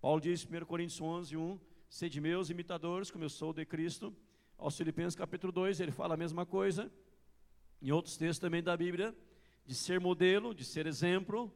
[0.00, 4.16] Paulo diz em 1 Coríntios 11, 1, Sede meus imitadores, como eu sou de Cristo.
[4.56, 6.90] Aos Filipenses capítulo 2, ele fala a mesma coisa.
[7.82, 9.14] Em outros textos também da Bíblia,
[9.66, 11.54] de ser modelo, de ser exemplo,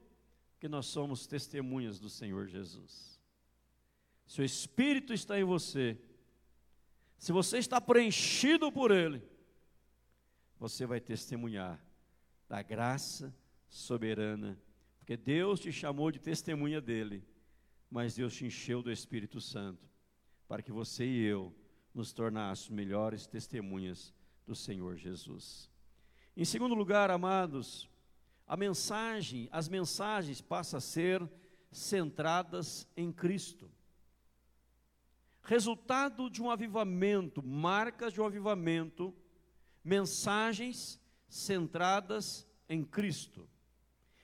[0.58, 3.18] que nós somos testemunhas do Senhor Jesus.
[4.26, 5.98] Se o Espírito está em você,
[7.20, 9.22] se você está preenchido por Ele,
[10.58, 11.78] você vai testemunhar
[12.48, 13.36] da graça
[13.68, 14.58] soberana,
[14.96, 17.22] porque Deus te chamou de testemunha dele,
[17.90, 19.86] mas Deus te encheu do Espírito Santo,
[20.48, 21.54] para que você e eu
[21.92, 24.14] nos tornássemos melhores testemunhas
[24.46, 25.70] do Senhor Jesus.
[26.34, 27.86] Em segundo lugar, amados,
[28.46, 31.30] a mensagem, as mensagens passam a ser
[31.70, 33.70] centradas em Cristo.
[35.42, 39.14] Resultado de um avivamento, marcas de um avivamento,
[39.82, 43.48] mensagens centradas em Cristo.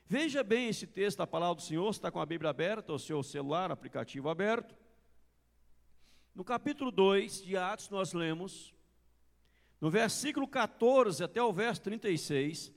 [0.07, 3.23] Veja bem esse texto da palavra do Senhor, está com a Bíblia aberta, o seu
[3.23, 4.77] celular, aplicativo aberto.
[6.35, 8.73] No capítulo 2 de Atos, nós lemos,
[9.81, 12.73] no versículo 14 até o verso 36,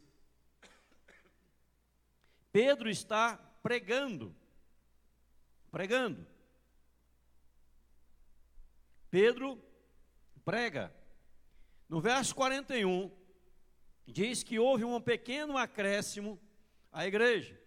[2.52, 4.36] Pedro está pregando.
[5.70, 6.26] Pregando.
[9.10, 9.62] Pedro
[10.46, 10.94] prega.
[11.88, 13.12] No verso 41,
[14.06, 16.40] diz que houve um pequeno acréscimo
[16.92, 17.60] à igreja.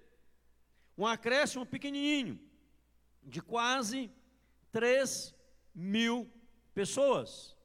[0.97, 2.39] Um acréscimo pequenininho,
[3.23, 4.11] de quase
[4.71, 5.35] 3
[5.75, 6.31] mil
[6.75, 7.57] pessoas.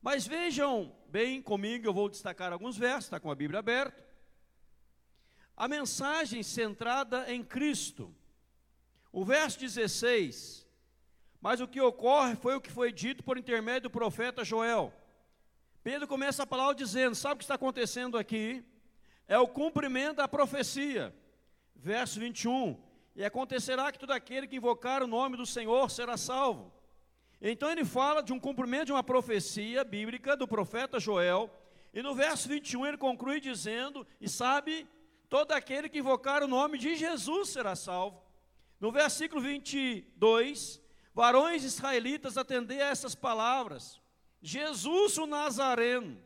[0.00, 4.04] Mas vejam bem comigo, eu vou destacar alguns versos, está com a Bíblia aberta.
[5.56, 8.14] A mensagem centrada em Cristo.
[9.12, 10.63] O verso 16.
[11.44, 14.90] Mas o que ocorre foi o que foi dito por intermédio do profeta Joel.
[15.82, 18.64] Pedro começa a palavra dizendo: Sabe o que está acontecendo aqui?
[19.28, 21.14] É o cumprimento da profecia.
[21.76, 22.82] Verso 21.
[23.14, 26.72] E acontecerá que todo aquele que invocar o nome do Senhor será salvo.
[27.42, 31.50] Então ele fala de um cumprimento de uma profecia bíblica do profeta Joel.
[31.92, 34.88] E no verso 21 ele conclui dizendo: E sabe,
[35.28, 38.18] todo aquele que invocar o nome de Jesus será salvo.
[38.80, 40.82] No versículo 22,
[41.14, 44.02] varões israelitas atendei a essas palavras.
[44.42, 46.20] Jesus o Nazareno,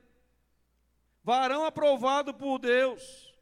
[1.23, 3.33] varão aprovado por Deus.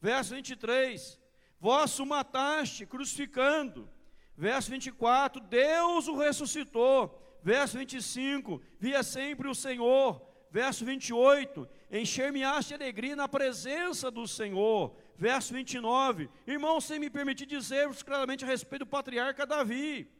[0.00, 1.20] Verso 23:
[1.60, 3.88] Vós o mataste, crucificando.
[4.36, 7.22] Verso 24: Deus o ressuscitou.
[7.42, 10.26] Verso 25: Via sempre o Senhor.
[10.50, 14.96] Verso 28: Encher-me-aste alegria na presença do Senhor.
[15.16, 20.17] Verso 29: Irmão, sem me permitir dizer-vos claramente a respeito do patriarca Davi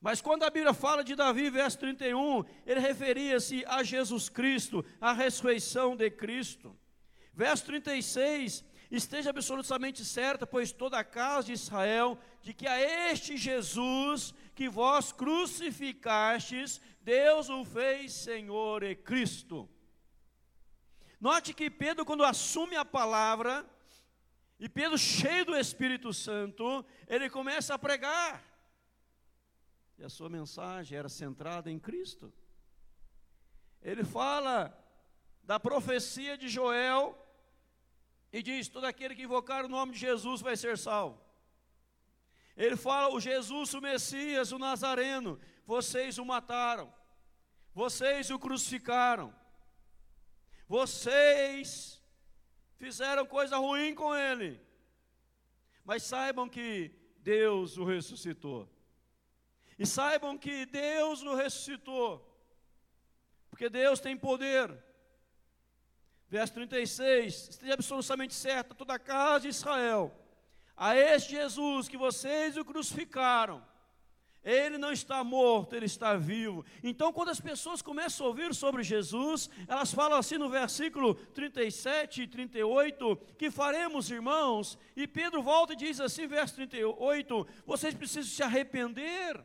[0.00, 5.12] mas quando a Bíblia fala de Davi, verso 31, ele referia-se a Jesus Cristo, a
[5.12, 6.74] ressurreição de Cristo.
[7.34, 13.36] Verso 36, esteja absolutamente certa, pois toda a casa de Israel, de que a este
[13.36, 19.68] Jesus que vós crucificastes, Deus o fez Senhor e Cristo.
[21.20, 23.68] Note que Pedro, quando assume a palavra,
[24.58, 28.49] e Pedro, cheio do Espírito Santo, ele começa a pregar
[30.00, 32.32] e a sua mensagem era centrada em Cristo.
[33.82, 34.74] Ele fala
[35.42, 37.16] da profecia de Joel
[38.32, 41.22] e diz: todo aquele que invocar o nome de Jesus vai ser salvo.
[42.56, 46.90] Ele fala: o Jesus, o Messias, o Nazareno, vocês o mataram,
[47.74, 49.34] vocês o crucificaram,
[50.66, 52.02] vocês
[52.76, 54.58] fizeram coisa ruim com ele,
[55.84, 58.79] mas saibam que Deus o ressuscitou.
[59.80, 62.22] E saibam que Deus nos ressuscitou,
[63.48, 64.70] porque Deus tem poder.
[66.28, 70.14] Verso 36, esteja absolutamente certa toda a casa de Israel,
[70.76, 73.66] a este Jesus que vocês o crucificaram,
[74.44, 76.62] ele não está morto, ele está vivo.
[76.84, 82.24] Então, quando as pessoas começam a ouvir sobre Jesus, elas falam assim no versículo 37
[82.24, 84.78] e 38, que faremos, irmãos?
[84.94, 89.42] E Pedro volta e diz assim, verso 38, vocês precisam se arrepender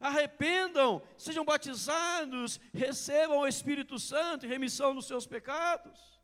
[0.00, 6.18] arrependam, sejam batizados, recebam o Espírito Santo e remissão dos seus pecados.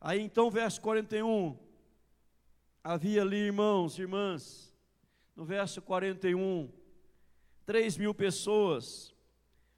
[0.00, 1.58] Aí então, verso 41,
[2.82, 4.74] havia ali irmãos, irmãs,
[5.36, 6.72] no verso 41,
[7.66, 9.14] 3 mil pessoas.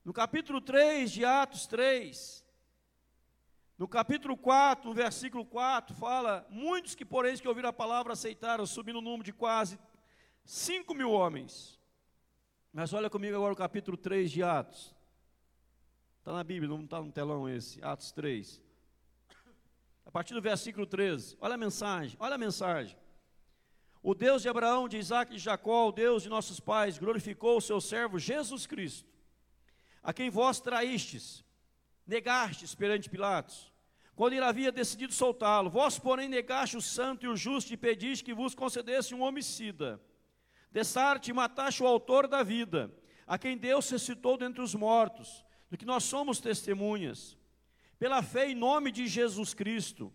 [0.05, 2.45] No capítulo 3 de Atos 3,
[3.79, 8.65] no capítulo 4, no versículo 4, fala: Muitos que, porém, que ouviram a palavra aceitaram,
[8.65, 9.79] subindo o número de quase
[10.45, 11.82] 5 mil homens.
[12.73, 14.95] Mas olha comigo agora o capítulo 3 de Atos.
[16.19, 18.63] Está na Bíblia, não está no telão esse, Atos 3.
[20.07, 22.97] A partir do versículo 13, olha a mensagem, olha a mensagem.
[24.03, 27.59] O Deus de Abraão, de Isaac e de Jacó, o Deus de nossos pais, glorificou
[27.59, 29.09] o seu servo Jesus Cristo,
[30.03, 31.45] a quem vós traístes,
[32.07, 33.71] negastes perante Pilatos,
[34.17, 35.69] quando ele havia decidido soltá-lo.
[35.69, 40.01] Vós, porém, negaste o santo e o justo e pediste que vos concedesse um homicida.
[40.73, 42.91] Dessarte e mataste o autor da vida,
[43.27, 47.37] a quem Deus ressuscitou dentre os mortos, do que nós somos testemunhas.
[47.99, 50.13] Pela fé em nome de Jesus Cristo,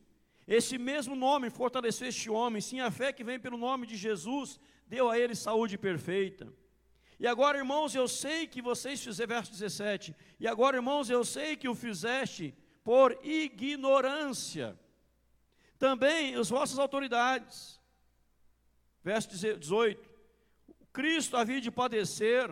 [0.48, 4.60] esse mesmo nome fortaleceu este homem, sim, a fé que vem pelo nome de Jesus
[4.88, 6.52] deu a ele saúde perfeita.
[7.20, 11.56] E agora, irmãos, eu sei que vocês fizeram, verso 17, e agora, irmãos, eu sei
[11.56, 12.54] que o fizeste
[12.84, 14.80] por ignorância.
[15.78, 17.82] Também as vossas autoridades.
[19.04, 20.17] Verso 18,
[20.98, 22.50] Cristo havia de padecer.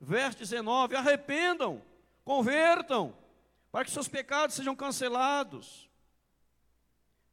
[0.00, 1.82] Verso 19, arrependam,
[2.24, 3.14] convertam,
[3.70, 5.90] para que seus pecados sejam cancelados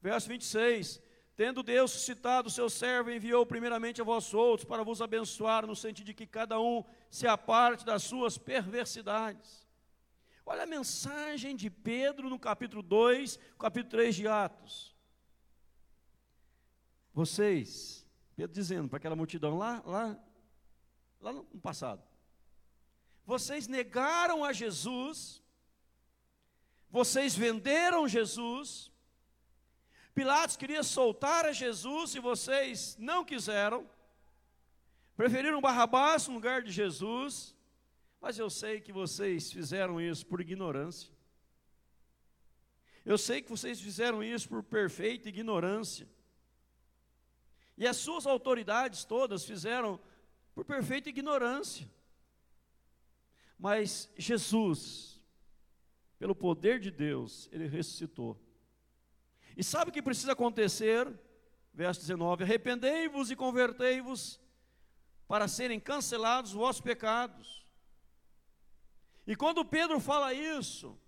[0.01, 1.01] Verso 26:
[1.35, 5.75] Tendo Deus suscitado o seu servo, enviou primeiramente a vós outros para vos abençoar, no
[5.75, 9.67] sentido de que cada um se aparte das suas perversidades.
[10.45, 14.95] Olha a mensagem de Pedro no capítulo 2, capítulo 3 de Atos.
[17.13, 18.05] Vocês,
[18.35, 20.17] Pedro dizendo para aquela multidão lá, lá,
[21.27, 22.01] lá no passado,
[23.25, 25.43] vocês negaram a Jesus,
[26.89, 28.91] vocês venderam Jesus,
[30.17, 33.87] Pilatos queria soltar a Jesus e vocês não quiseram.
[35.15, 37.55] Preferiram Barrabás no lugar de Jesus.
[38.19, 41.13] Mas eu sei que vocês fizeram isso por ignorância.
[43.05, 46.09] Eu sei que vocês fizeram isso por perfeita ignorância.
[47.77, 49.99] E as suas autoridades todas fizeram
[50.57, 51.87] por perfeita ignorância.
[53.59, 55.21] Mas Jesus,
[56.17, 58.41] pelo poder de Deus, ele ressuscitou.
[59.55, 61.07] E sabe o que precisa acontecer?
[61.71, 64.41] Verso 19: Arrependei-vos e convertei-vos
[65.27, 67.63] para serem cancelados os vossos pecados.
[69.27, 70.99] E quando Pedro fala isso,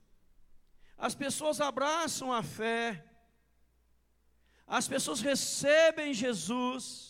[0.95, 3.03] as pessoas abraçam a fé,
[4.67, 7.08] as pessoas recebem Jesus,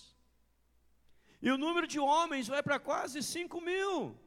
[1.42, 4.18] e o número de homens vai para quase 5 mil.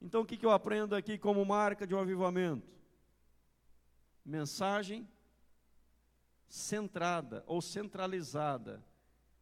[0.00, 2.68] Então o que, que eu aprendo aqui como marca de um avivamento?
[4.24, 5.08] Mensagem
[6.48, 8.84] centrada ou centralizada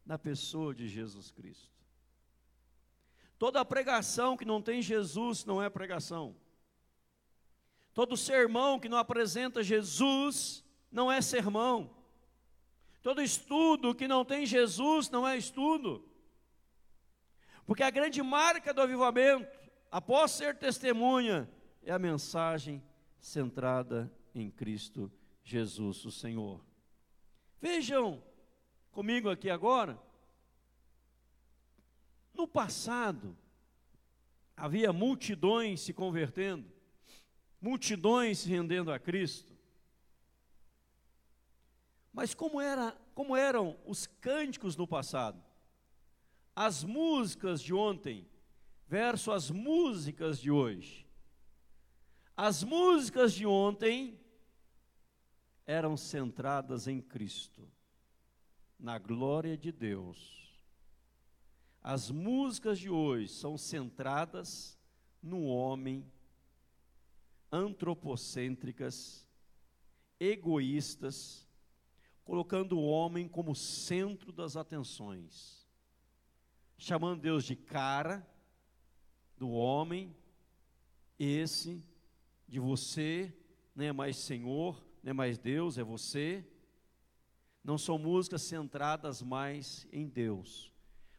[0.05, 1.79] na pessoa de Jesus Cristo.
[3.37, 6.35] Toda pregação que não tem Jesus não é pregação.
[7.93, 11.98] Todo sermão que não apresenta Jesus não é sermão.
[13.01, 16.05] Todo estudo que não tem Jesus não é estudo.
[17.65, 19.59] Porque a grande marca do avivamento,
[19.91, 21.49] após ser testemunha,
[21.83, 22.83] é a mensagem
[23.19, 25.11] centrada em Cristo
[25.43, 26.63] Jesus, o Senhor.
[27.61, 28.23] Vejam
[28.91, 29.99] comigo aqui agora.
[32.33, 33.37] No passado,
[34.55, 36.71] havia multidões se convertendo,
[37.59, 39.58] multidões se rendendo a Cristo.
[42.19, 45.41] Mas como, era, como eram os cânticos no passado?
[46.53, 48.27] As músicas de ontem
[48.89, 51.07] versus as músicas de hoje.
[52.35, 54.19] As músicas de ontem
[55.65, 57.65] eram centradas em Cristo,
[58.77, 60.59] na glória de Deus.
[61.81, 64.77] As músicas de hoje são centradas
[65.23, 66.05] no homem,
[67.49, 69.25] antropocêntricas,
[70.19, 71.47] egoístas,
[72.29, 75.67] colocando o homem como centro das atenções,
[76.77, 78.23] chamando Deus de cara
[79.35, 80.15] do homem,
[81.17, 81.83] esse,
[82.47, 83.35] de você,
[83.75, 86.47] não é mais Senhor, não é mais Deus, é você.
[87.63, 90.71] Não são músicas centradas mais em Deus,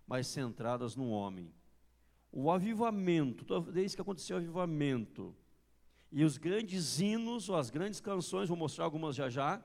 [0.06, 1.52] mas centradas no homem.
[2.30, 5.34] O avivamento, vez que aconteceu o avivamento,
[6.12, 9.60] e os grandes hinos, ou as grandes canções, vou mostrar algumas já já,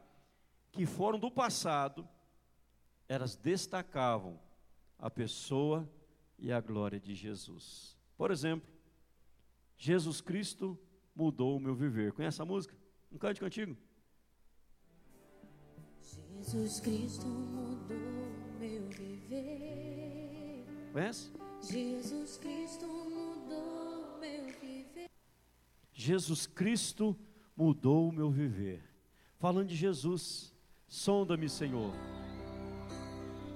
[0.75, 2.07] que foram do passado,
[3.07, 4.37] elas destacavam
[4.99, 5.89] a pessoa
[6.37, 7.97] e a glória de Jesus.
[8.17, 8.69] Por exemplo,
[9.77, 10.77] Jesus Cristo
[11.15, 12.11] mudou o meu viver.
[12.11, 12.75] Conhece a música?
[13.09, 13.77] Um cântico antigo?
[16.01, 17.97] Jesus Cristo mudou
[18.59, 20.65] meu viver.
[20.91, 21.31] Conhece?
[21.61, 25.09] Jesus Cristo mudou meu viver.
[25.93, 27.17] Jesus Cristo
[27.55, 28.83] mudou o meu viver.
[29.37, 30.54] Falando de Jesus,
[30.95, 31.91] sonda-me, Senhor.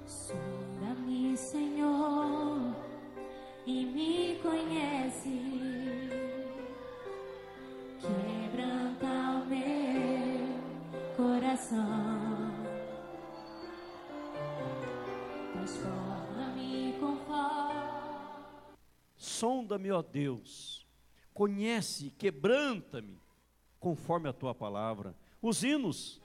[0.06, 2.76] Sonda-me, Senhor,
[3.66, 5.40] e me conhece.
[8.02, 12.50] Quebranta o meu coração.
[19.16, 20.86] Sonda-me, ó Deus,
[21.34, 23.18] conhece, quebranta-me,
[23.80, 25.16] conforme a tua palavra.
[25.42, 26.22] os hinos.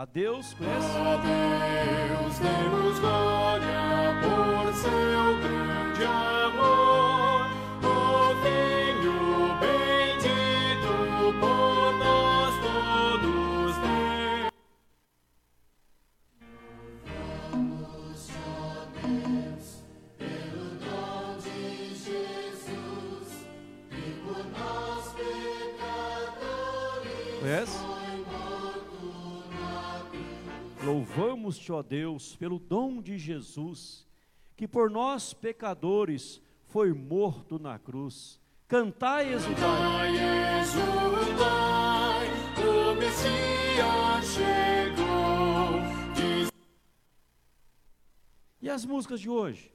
[0.00, 0.96] A Deus, conhece?
[0.96, 6.49] A Deus demos glória por seu grande amor,
[31.50, 34.06] Louvamos-te, ó Deus, pelo dom de Jesus,
[34.56, 38.40] que por nós pecadores foi morto na cruz.
[38.68, 39.82] Cantai e exultai.
[39.82, 42.28] Ai, exultai,
[42.62, 45.80] o Messias chegou.
[48.62, 49.74] E as músicas de hoje?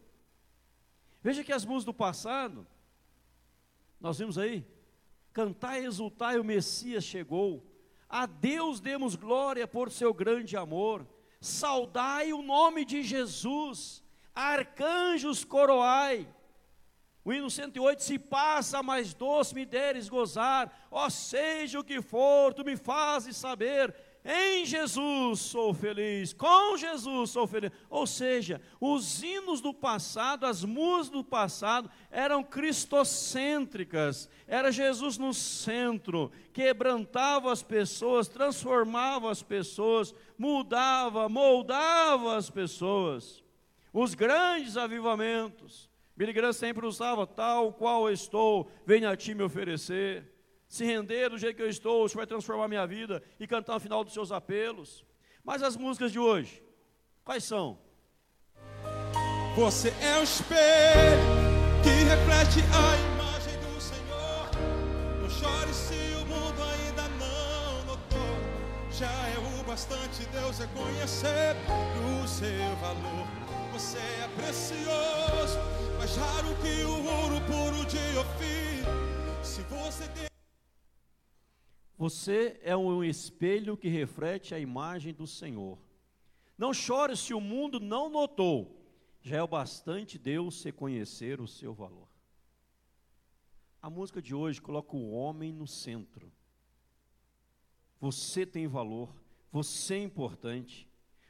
[1.21, 2.65] Veja que as músicas do passado,
[3.99, 4.65] nós vimos aí,
[5.33, 7.69] cantai e exultai, o Messias chegou.
[8.07, 11.05] A Deus demos glória por seu grande amor.
[11.45, 14.03] Saudai o nome de Jesus.
[14.33, 16.27] Arcanjos coroai.
[17.23, 22.53] O hino 108, se passa mais doce me deres gozar, ó seja o que for,
[22.53, 23.95] tu me fazes saber,
[24.25, 27.71] em Jesus sou feliz, com Jesus sou feliz.
[27.87, 35.31] Ou seja, os hinos do passado, as músicas do passado eram cristocêntricas, era Jesus no
[35.31, 43.43] centro, quebrantava as pessoas, transformava as pessoas, mudava, moldava as pessoas.
[43.93, 50.34] Os grandes avivamentos, Billy Graham sempre usava, tal qual estou, venha a ti me oferecer.
[50.67, 53.73] Se render do jeito que eu estou, o Senhor vai transformar minha vida e cantar
[53.73, 55.05] no final dos seus apelos.
[55.43, 56.63] Mas as músicas de hoje,
[57.23, 57.77] quais são?
[59.55, 64.49] Você é o espelho que reflete a imagem do Senhor.
[65.21, 68.35] Não chore se o mundo ainda não notou.
[68.91, 71.55] Já é o bastante Deus reconhecer
[72.21, 73.27] o seu valor.
[73.71, 75.59] Você é precioso,
[75.97, 78.83] mais raro que o ouro puro de Ofir.
[79.43, 80.34] Se você tem
[81.97, 85.79] Você é um espelho que reflete a imagem do Senhor.
[86.57, 88.85] Não chore se o mundo não notou,
[89.21, 92.07] já é o bastante Deus reconhecer o seu valor.
[93.81, 96.31] A música de hoje coloca o homem no centro.
[97.99, 99.15] Você tem valor,
[99.51, 100.87] você é importante,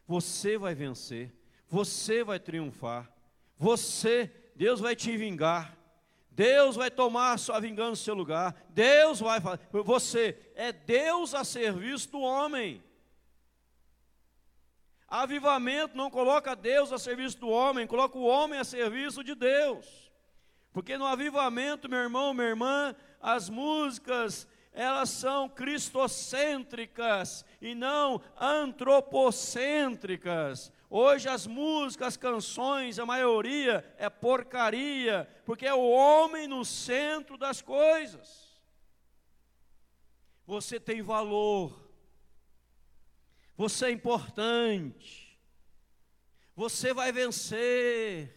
[0.08, 1.34] você vai vencer,
[1.68, 3.12] você vai triunfar,
[3.58, 5.78] você, Deus vai te vingar,
[6.36, 11.46] Deus vai tomar sua vingança no seu lugar, Deus vai fazer, você é Deus a
[11.46, 12.84] serviço do homem.
[15.08, 20.12] Avivamento não coloca Deus a serviço do homem, coloca o homem a serviço de Deus.
[20.74, 30.70] Porque no avivamento, meu irmão, minha irmã, as músicas, elas são cristocêntricas e não antropocêntricas.
[30.98, 37.38] Hoje as músicas, as canções, a maioria é porcaria, porque é o homem no centro
[37.38, 38.64] das coisas.
[40.48, 41.92] Você tem valor.
[43.58, 45.38] Você é importante.
[46.56, 48.34] Você vai vencer.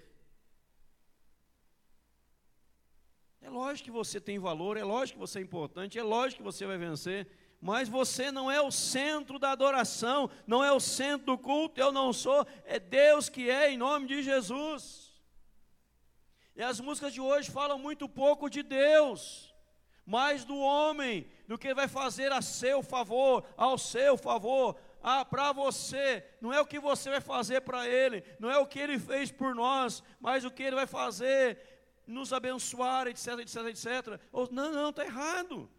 [3.41, 6.53] É lógico que você tem valor, é lógico que você é importante, é lógico que
[6.53, 7.29] você vai vencer,
[7.61, 11.91] mas você não é o centro da adoração, não é o centro do culto, eu
[11.91, 15.09] não sou, é Deus que é, em nome de Jesus.
[16.55, 19.55] E as músicas de hoje falam muito pouco de Deus,
[20.07, 25.53] mais do homem, do que vai fazer a seu favor, ao seu favor, ah, para
[25.53, 28.99] você, não é o que você vai fazer para Ele, não é o que Ele
[28.99, 31.59] fez por nós, mas o que Ele vai fazer,
[32.07, 34.21] nos abençoar, etc, etc, etc.
[34.33, 35.71] Ou, não, não, está errado.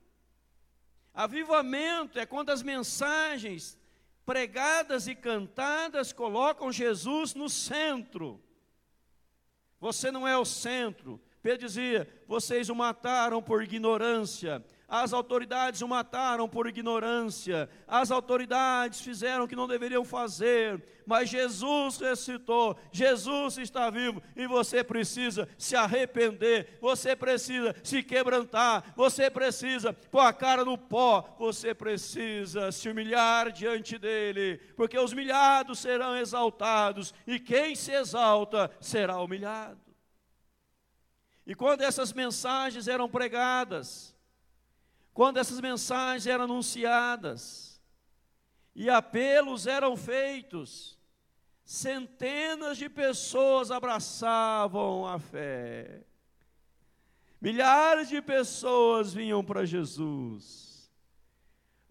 [1.20, 3.78] Avivamento é quando as mensagens
[4.26, 8.42] pregadas e cantadas colocam Jesus no centro.
[9.82, 11.22] Você não é o centro.
[11.44, 14.64] Pedro dizia: vocês o mataram por ignorância.
[14.90, 17.70] As autoridades o mataram por ignorância.
[17.88, 20.84] As autoridades fizeram o que não deveriam fazer.
[21.06, 22.76] Mas Jesus ressuscitou.
[22.92, 24.22] Jesus está vivo.
[24.36, 26.80] E você precisa se arrepender.
[26.82, 28.94] Você precisa se quebrantar.
[28.96, 31.36] Você precisa pôr a cara no pó.
[31.38, 34.58] Você precisa se humilhar diante dele.
[34.76, 37.14] Porque os humilhados serão exaltados.
[37.28, 39.80] E quem se exalta será humilhado.
[41.46, 44.16] E quando essas mensagens eram pregadas,
[45.20, 47.84] quando essas mensagens eram anunciadas
[48.74, 50.98] e apelos eram feitos,
[51.66, 56.06] centenas de pessoas abraçavam a fé.
[57.42, 60.90] Milhares de pessoas vinham para Jesus,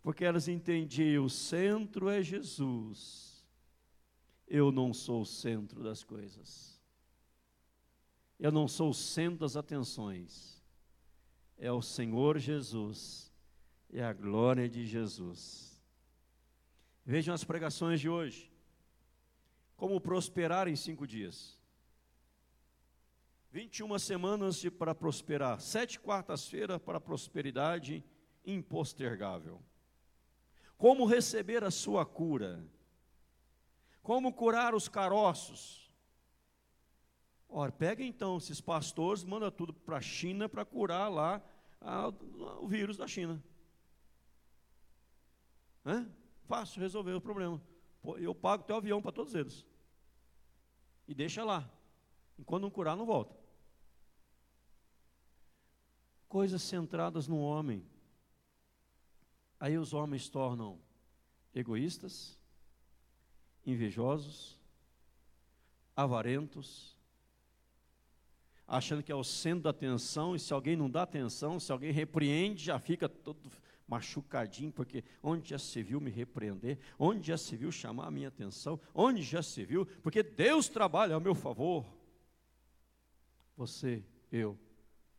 [0.03, 3.47] porque elas entendiam: o centro é Jesus,
[4.47, 6.83] eu não sou o centro das coisas,
[8.41, 10.58] eu não sou o centro das atenções,
[11.59, 13.33] é o Senhor Jesus,
[13.93, 15.83] é a glória de Jesus.
[17.05, 18.53] Vejam as pregações de hoje,
[19.77, 21.59] como prosperar em cinco dias.
[23.51, 28.05] 21 semanas para prosperar, sete quartas-feiras para prosperidade
[28.45, 29.61] impostergável.
[30.77, 32.65] Como receber a sua cura?
[34.03, 35.88] Como curar os caroços?
[37.49, 41.43] Ora, pega então esses pastores, manda tudo para a China para curar lá
[41.81, 42.09] a,
[42.61, 43.43] o vírus da China.
[45.85, 46.07] Hã?
[46.47, 47.61] Fácil resolver o problema.
[48.19, 49.67] Eu pago teu avião para todos eles.
[51.07, 51.69] E deixa lá.
[52.39, 53.35] Enquanto não curar, não volta.
[56.29, 57.85] Coisas centradas no homem.
[59.59, 60.79] Aí os homens tornam
[61.55, 62.39] egoístas,
[63.65, 64.59] invejosos,
[65.97, 66.98] avarentos,
[68.69, 71.91] achando que é o centro da atenção, e se alguém não dá atenção, se alguém
[71.91, 73.51] repreende, já fica todo
[73.87, 78.29] machucadinho, porque onde já se viu me repreender, onde já se viu chamar a minha
[78.29, 81.87] atenção, onde já se viu, porque Deus trabalha ao meu favor.
[83.57, 84.59] Você, eu,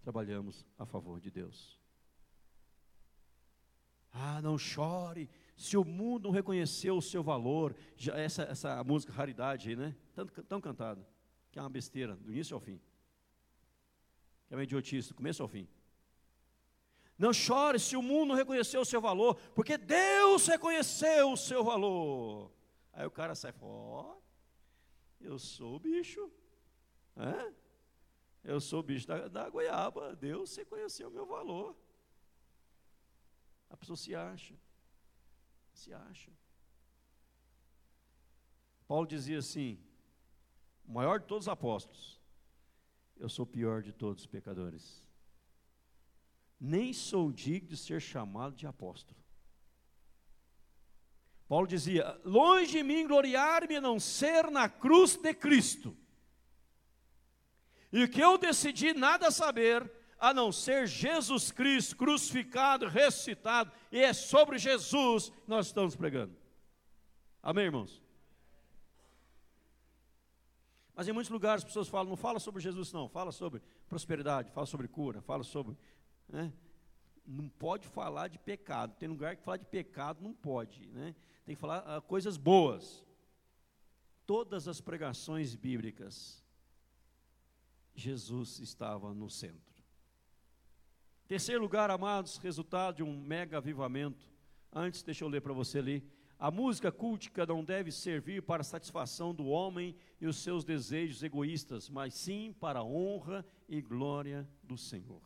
[0.03, 1.79] trabalhamos a favor de Deus.
[4.11, 5.27] Ah, não chore,
[5.57, 9.95] se o mundo não reconheceu o seu valor, já, essa, essa música raridade aí, né?
[10.13, 11.05] Tão, tão cantada,
[11.51, 12.79] que é uma besteira, do início ao fim.
[14.49, 15.67] É uma idiotice, do começo ao fim.
[17.17, 21.63] Não chore se o mundo não reconheceu o seu valor, porque Deus reconheceu o seu
[21.63, 22.51] valor.
[22.93, 24.21] Aí o cara sai fora, oh,
[25.19, 26.31] eu sou o bicho.
[27.15, 27.53] É?
[28.43, 30.15] Eu sou o bicho da, da goiaba.
[30.15, 31.75] Deus reconheceu o meu valor.
[33.69, 34.55] A pessoa se acha.
[35.73, 36.31] Se acha.
[38.87, 39.77] Paulo dizia assim:
[40.85, 42.18] o maior de todos os apóstolos,
[43.20, 45.09] eu sou o pior de todos os pecadores
[46.59, 49.17] nem sou digno de ser chamado de apóstolo.
[51.47, 55.95] Paulo dizia: longe de mim gloriar-me a não ser na cruz de Cristo.
[57.91, 59.89] E que eu decidi nada saber,
[60.20, 66.36] a não ser Jesus Cristo crucificado, ressuscitado, e é sobre Jesus que nós estamos pregando.
[67.41, 68.03] Amém, irmãos?
[70.99, 74.51] Mas em muitos lugares as pessoas falam, não fala sobre Jesus, não, fala sobre prosperidade,
[74.51, 75.77] fala sobre cura, fala sobre
[76.27, 76.51] né?
[77.25, 78.97] Não pode falar de pecado.
[78.97, 80.85] Tem lugar que falar de pecado não pode.
[80.87, 81.15] Né?
[81.45, 83.05] Tem que falar ah, coisas boas.
[84.25, 86.43] Todas as pregações bíblicas,
[87.95, 89.81] Jesus estava no centro.
[91.29, 94.29] Terceiro lugar, amados, resultado de um mega avivamento.
[94.69, 96.18] Antes, deixa eu ler para você ali.
[96.39, 101.21] A música cultica não deve servir para a satisfação do homem e os seus desejos
[101.21, 105.21] egoístas, mas sim para a honra e glória do Senhor.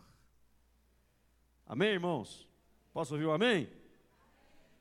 [1.68, 2.49] Amém, irmãos?
[2.91, 3.70] Posso ouvir o um amém?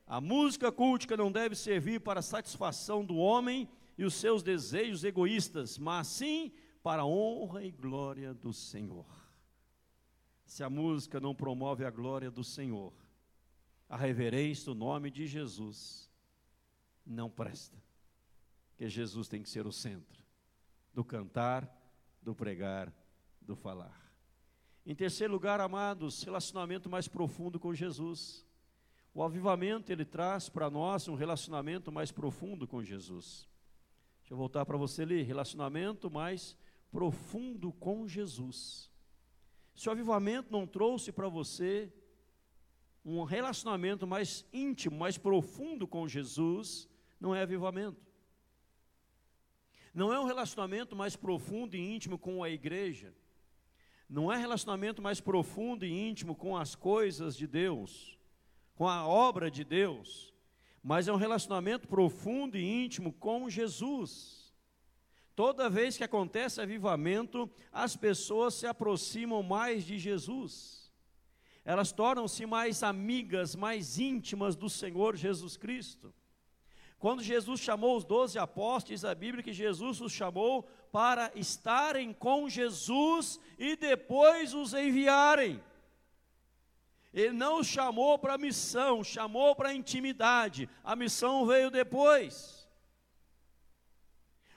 [0.06, 3.68] A música cultica não deve servir para a satisfação do homem
[3.98, 6.50] e os seus desejos egoístas, mas sim
[6.82, 9.06] para a honra e glória do Senhor.
[10.46, 12.92] Se a música não promove a glória do Senhor,
[13.86, 16.10] a reverência do nome de Jesus,
[17.06, 17.76] não presta.
[18.70, 20.22] Porque Jesus tem que ser o centro
[20.92, 21.68] do cantar,
[22.20, 22.92] do pregar,
[23.40, 24.00] do falar.
[24.84, 28.44] Em terceiro lugar, amados, relacionamento mais profundo com Jesus.
[29.14, 33.48] O avivamento ele traz para nós um relacionamento mais profundo com Jesus.
[34.20, 36.56] Deixa eu voltar para você ali, relacionamento mais
[36.90, 38.90] profundo com Jesus.
[39.74, 41.92] Se o avivamento não trouxe para você
[43.04, 46.88] um relacionamento mais íntimo, mais profundo com Jesus,
[47.22, 48.00] não é avivamento.
[49.94, 53.14] Não é um relacionamento mais profundo e íntimo com a igreja
[54.12, 58.18] não é relacionamento mais profundo e íntimo com as coisas de Deus,
[58.74, 60.34] com a obra de Deus,
[60.82, 64.52] mas é um relacionamento profundo e íntimo com Jesus.
[65.34, 70.92] Toda vez que acontece avivamento, as pessoas se aproximam mais de Jesus.
[71.64, 76.12] Elas tornam-se mais amigas, mais íntimas do Senhor Jesus Cristo.
[77.02, 82.48] Quando Jesus chamou os doze apóstolos, a Bíblia que Jesus os chamou para estarem com
[82.48, 85.60] Jesus e depois os enviarem.
[87.12, 90.70] Ele não os chamou para missão, chamou para intimidade.
[90.84, 92.61] A missão veio depois.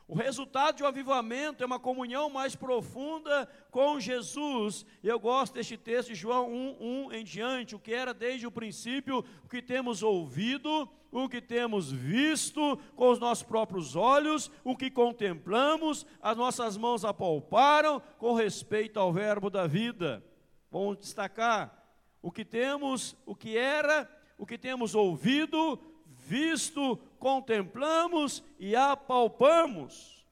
[0.07, 4.85] O resultado de um avivamento é uma comunhão mais profunda com Jesus.
[5.03, 8.51] Eu gosto deste texto de João 1, 1 em diante, o que era desde o
[8.51, 14.75] princípio, o que temos ouvido, o que temos visto com os nossos próprios olhos, o
[14.75, 20.23] que contemplamos, as nossas mãos apalparam com respeito ao verbo da vida.
[20.69, 21.83] Vamos destacar
[22.21, 25.79] o que temos, o que era, o que temos ouvido,
[26.25, 30.25] visto, contemplamos e apalpamos.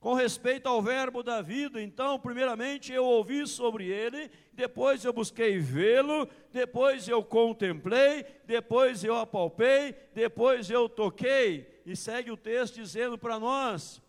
[0.00, 5.58] Com respeito ao verbo da vida, então, primeiramente eu ouvi sobre ele, depois eu busquei
[5.58, 11.82] vê-lo, depois eu contemplei, depois eu apalpei, depois eu toquei.
[11.86, 14.02] E segue o texto dizendo para nós: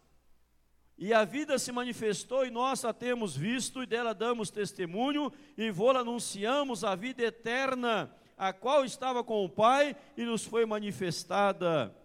[0.98, 5.70] e a vida se manifestou e nós a temos visto e dela damos testemunho e
[5.72, 11.96] vô-la anunciamos a vida eterna a qual estava com o Pai e nos foi manifestada.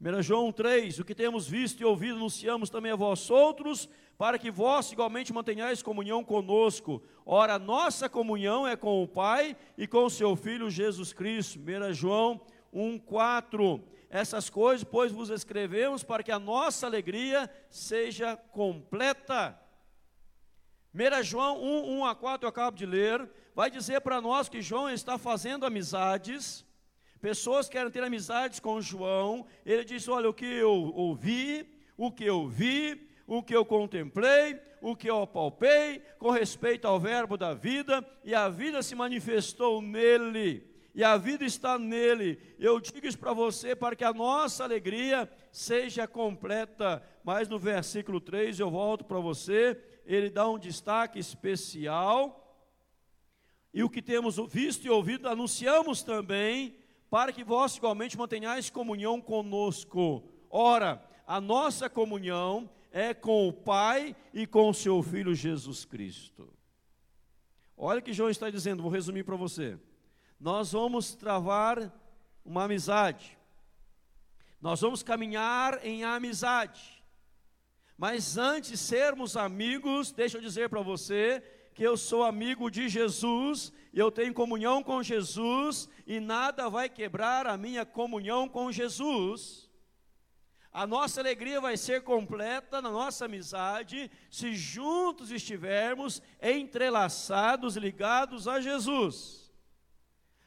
[0.00, 3.88] 1 João 3, o que temos visto e ouvido anunciamos também a vós outros,
[4.18, 7.02] para que vós igualmente mantenhais comunhão conosco.
[7.24, 11.58] Ora, nossa comunhão é com o Pai e com o seu Filho Jesus Cristo.
[11.58, 12.40] 1 João
[12.72, 13.82] 1, 4.
[14.10, 19.58] Essas coisas, pois, vos escrevemos para que a nossa alegria seja completa.
[20.94, 24.60] 1 João 1, 1 a 4, eu acabo de ler, vai dizer para nós que
[24.60, 26.62] João está fazendo amizades,
[27.22, 32.24] pessoas querem ter amizades com João, ele diz: Olha, o que eu ouvi, o que
[32.24, 37.54] eu vi, o que eu contemplei, o que eu apalpei, com respeito ao verbo da
[37.54, 40.62] vida, e a vida se manifestou nele,
[40.94, 42.38] e a vida está nele.
[42.58, 47.02] Eu digo isso para você para que a nossa alegria seja completa.
[47.24, 52.45] Mas no versículo 3 eu volto para você ele dá um destaque especial.
[53.76, 56.78] E o que temos visto e ouvido, anunciamos também,
[57.10, 60.24] para que vós igualmente mantenhais comunhão conosco.
[60.48, 66.50] Ora, a nossa comunhão é com o Pai e com o seu Filho Jesus Cristo.
[67.76, 69.78] Olha o que João está dizendo, vou resumir para você.
[70.40, 71.92] Nós vamos travar
[72.46, 73.36] uma amizade,
[74.58, 77.04] nós vamos caminhar em amizade.
[77.98, 81.42] Mas antes de sermos amigos, deixa eu dizer para você
[81.76, 87.46] que eu sou amigo de Jesus, eu tenho comunhão com Jesus e nada vai quebrar
[87.46, 89.70] a minha comunhão com Jesus.
[90.72, 98.58] A nossa alegria vai ser completa na nossa amizade se juntos estivermos entrelaçados, ligados a
[98.58, 99.52] Jesus.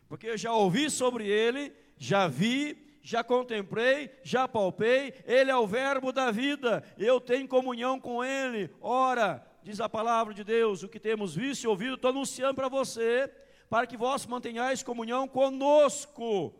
[0.08, 5.68] Porque eu já ouvi sobre ele, já vi, já contemplei, já palpei, Ele é o
[5.68, 8.70] Verbo da vida, eu tenho comunhão com Ele.
[8.82, 12.68] Ora, diz a palavra de Deus, o que temos visto e ouvido, estou anunciando para
[12.68, 13.32] você,
[13.70, 16.54] para que vós mantenhais comunhão conosco.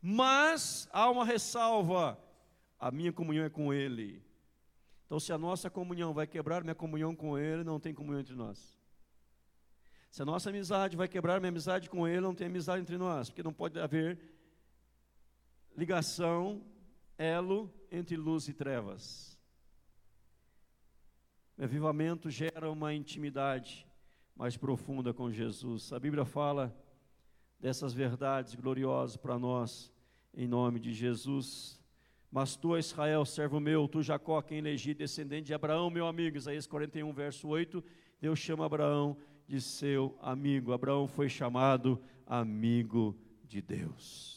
[0.00, 2.18] Mas há uma ressalva:
[2.78, 4.22] a minha comunhão é com Ele.
[5.06, 8.34] Então, se a nossa comunhão vai quebrar minha comunhão com Ele, não tem comunhão entre
[8.34, 8.76] nós.
[10.10, 13.28] Se a nossa amizade vai quebrar minha amizade com Ele, não tem amizade entre nós,
[13.28, 14.18] porque não pode haver
[15.76, 16.64] ligação,
[17.18, 19.35] elo entre luz e trevas.
[21.58, 23.86] O avivamento gera uma intimidade
[24.36, 25.90] mais profunda com Jesus.
[25.90, 26.76] A Bíblia fala
[27.58, 29.90] dessas verdades gloriosas para nós,
[30.34, 31.80] em nome de Jesus.
[32.30, 36.66] Mas tu, Israel, servo meu, tu, Jacó, quem elegi, descendente de Abraão, meu amigo, Isaías
[36.66, 37.82] 41, verso 8,
[38.20, 39.16] Deus chama Abraão
[39.48, 40.74] de seu amigo.
[40.74, 44.36] Abraão foi chamado amigo de Deus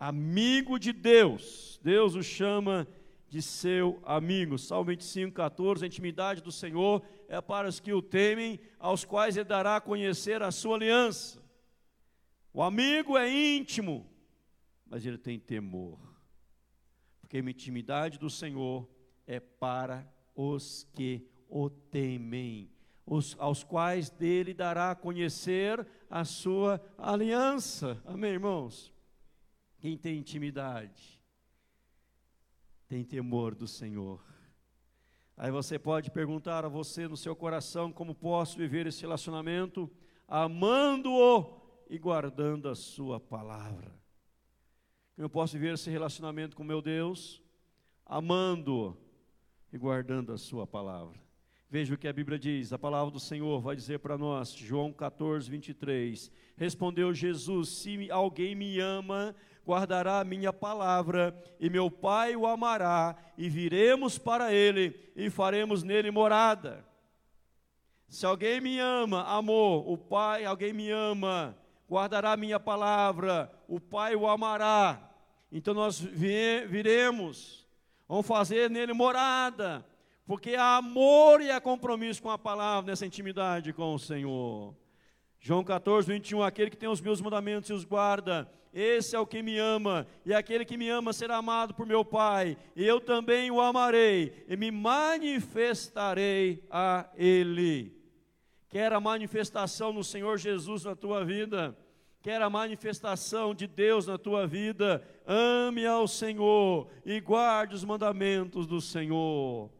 [0.00, 1.78] amigo de Deus.
[1.84, 2.99] Deus o chama de
[3.40, 4.58] seu amigo.
[4.58, 5.84] Salmo 25, 14.
[5.84, 9.80] A intimidade do Senhor é para os que o temem, aos quais ele dará a
[9.80, 11.40] conhecer a sua aliança.
[12.52, 14.10] O amigo é íntimo,
[14.84, 15.98] mas ele tem temor.
[17.20, 18.88] Porque a intimidade do Senhor
[19.26, 20.04] é para
[20.34, 22.68] os que o temem,
[23.06, 28.02] os, aos quais dele dará a conhecer a sua aliança.
[28.04, 28.92] Amém, irmãos?
[29.78, 31.19] Quem tem intimidade,
[32.90, 34.20] tem temor do Senhor.
[35.36, 39.88] Aí você pode perguntar a você no seu coração como posso viver esse relacionamento,
[40.26, 43.94] amando-o e guardando a sua palavra.
[45.14, 47.40] Como eu posso viver esse relacionamento com meu Deus,
[48.04, 48.96] amando-o
[49.72, 51.16] e guardando a sua palavra.
[51.70, 54.92] Veja o que a Bíblia diz, a palavra do Senhor vai dizer para nós, João
[54.92, 56.28] 14, 23.
[56.56, 59.32] Respondeu Jesus: Se alguém me ama,
[59.66, 65.82] guardará a minha palavra, e meu Pai o amará, e viremos para ele, e faremos
[65.82, 66.84] nele morada.
[68.08, 71.56] Se alguém me ama, amor, o Pai, alguém me ama,
[71.88, 75.10] guardará a minha palavra, o Pai o amará.
[75.52, 77.66] Então nós viremos,
[78.08, 79.86] vamos fazer nele morada,
[80.26, 84.74] porque há amor e há compromisso com a palavra, nessa intimidade com o Senhor.
[85.40, 89.26] João 14, 21, aquele que tem os meus mandamentos e os guarda, esse é o
[89.26, 93.00] que me ama, e aquele que me ama será amado por meu Pai, e eu
[93.00, 97.98] também o amarei, e me manifestarei a Ele.
[98.68, 101.76] Quer a manifestação no Senhor Jesus na tua vida?
[102.22, 105.02] Quer a manifestação de Deus na tua vida?
[105.26, 109.70] Ame ao Senhor e guarde os mandamentos do Senhor.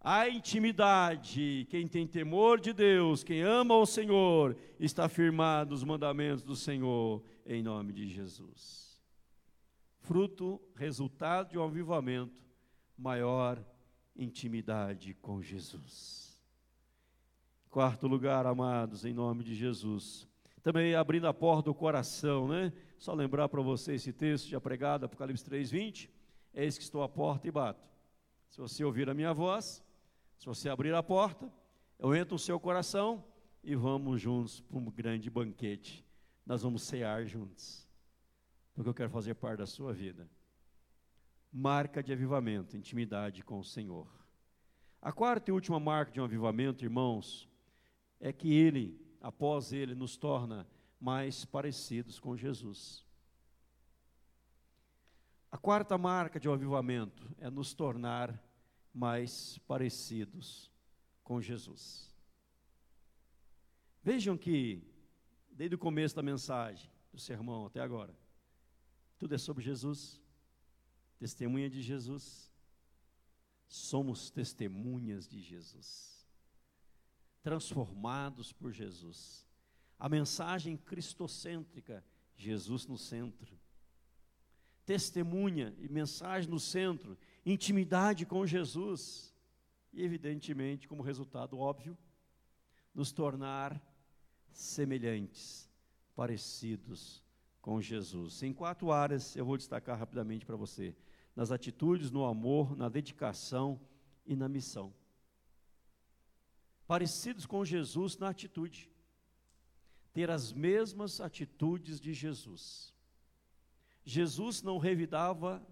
[0.00, 6.44] A intimidade, quem tem temor de Deus, quem ama ao Senhor, está firmado nos mandamentos
[6.44, 9.02] do Senhor, em nome de Jesus.
[10.00, 12.44] Fruto, resultado de um avivamento,
[12.96, 13.60] maior
[14.14, 16.40] intimidade com Jesus.
[17.68, 20.26] Quarto lugar, amados, em nome de Jesus.
[20.62, 22.72] Também abrindo a porta do coração, né?
[22.98, 26.08] Só lembrar para você esse texto já pregado, Apocalipse 3:20.
[26.54, 27.86] Eis que estou à porta e bato.
[28.48, 29.84] Se você ouvir a minha voz,
[30.36, 31.50] se você abrir a porta,
[31.98, 33.24] eu entro no seu coração
[33.62, 36.04] e vamos juntos para um grande banquete.
[36.44, 37.88] Nós vamos cear juntos.
[38.74, 40.28] Porque eu quero fazer parte da sua vida.
[41.52, 44.06] Marca de avivamento, intimidade com o Senhor.
[45.00, 47.48] A quarta e última marca de um avivamento, irmãos,
[48.20, 50.66] é que ele, após ele, nos torna
[51.00, 53.04] mais parecidos com Jesus.
[55.50, 58.38] A quarta marca de um avivamento é nos tornar
[58.96, 60.70] mais parecidos
[61.22, 62.10] com Jesus.
[64.02, 64.82] Vejam que,
[65.50, 68.16] desde o começo da mensagem, do sermão até agora,
[69.18, 70.18] tudo é sobre Jesus,
[71.18, 72.50] testemunha de Jesus.
[73.68, 76.16] Somos testemunhas de Jesus
[77.42, 79.46] transformados por Jesus.
[79.96, 83.56] A mensagem cristocêntrica, Jesus no centro.
[84.84, 87.16] Testemunha e mensagem no centro,
[87.46, 89.34] intimidade com Jesus.
[89.92, 91.96] E, evidentemente, como resultado óbvio,
[92.94, 93.80] nos tornar
[94.52, 95.70] semelhantes,
[96.14, 97.24] parecidos
[97.62, 98.42] com Jesus.
[98.42, 100.94] Em quatro áreas eu vou destacar rapidamente para você:
[101.34, 103.80] nas atitudes, no amor, na dedicação
[104.26, 104.92] e na missão
[106.86, 108.90] parecidos com Jesus na atitude,
[110.12, 112.94] ter as mesmas atitudes de Jesus.
[114.04, 115.66] Jesus não revidava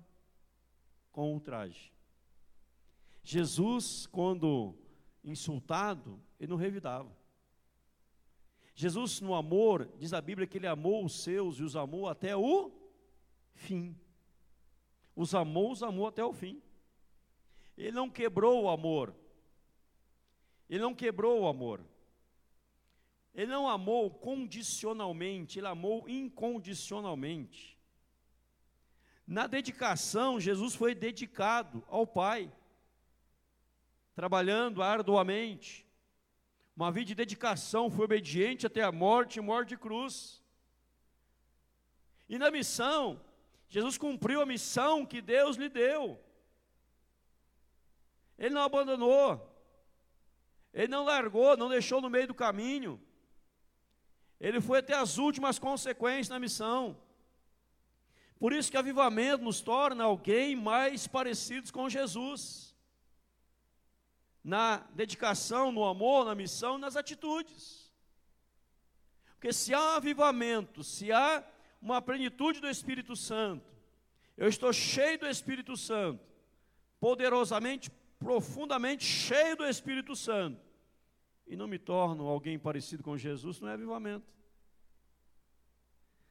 [1.14, 1.92] com ultraje.
[3.22, 4.74] Jesus, quando
[5.22, 7.16] insultado, ele não revidava.
[8.74, 12.36] Jesus, no amor, diz a Bíblia que ele amou os seus e os amou até
[12.36, 12.72] o
[13.54, 13.96] fim.
[15.14, 16.60] Os amou, os amou até o fim.
[17.78, 19.14] Ele não quebrou o amor,
[20.68, 21.80] ele não quebrou o amor.
[23.32, 27.73] Ele não amou condicionalmente, ele amou incondicionalmente.
[29.26, 32.52] Na dedicação, Jesus foi dedicado ao Pai,
[34.14, 35.86] trabalhando arduamente.
[36.76, 40.42] Uma vida de dedicação, foi obediente até a morte morte de cruz.
[42.28, 43.20] E na missão,
[43.68, 46.20] Jesus cumpriu a missão que Deus lhe deu.
[48.38, 49.50] Ele não abandonou.
[50.72, 53.00] Ele não largou, não deixou no meio do caminho.
[54.40, 57.00] Ele foi até as últimas consequências na missão.
[58.44, 62.76] Por isso que avivamento nos torna alguém mais parecidos com Jesus.
[64.44, 67.90] Na dedicação, no amor, na missão, nas atitudes.
[69.30, 71.42] Porque se há avivamento, se há
[71.80, 73.64] uma plenitude do Espírito Santo,
[74.36, 76.22] eu estou cheio do Espírito Santo,
[77.00, 80.60] poderosamente, profundamente cheio do Espírito Santo,
[81.46, 84.34] e não me torno alguém parecido com Jesus, não é avivamento.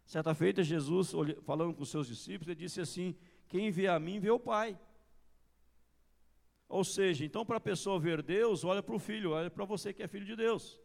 [0.06, 3.16] Certa feita, Jesus, falando com os seus discípulos, ele disse assim:
[3.48, 4.78] Quem vê a mim, vê o Pai.
[6.68, 9.94] Ou seja, então para a pessoa ver Deus, olha para o filho, olha para você
[9.94, 10.80] que é filho de Deus.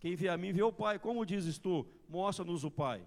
[0.00, 0.98] Quem vê a mim, vê o Pai.
[0.98, 1.86] Como dizes tu?
[2.08, 3.06] Mostra-nos o Pai.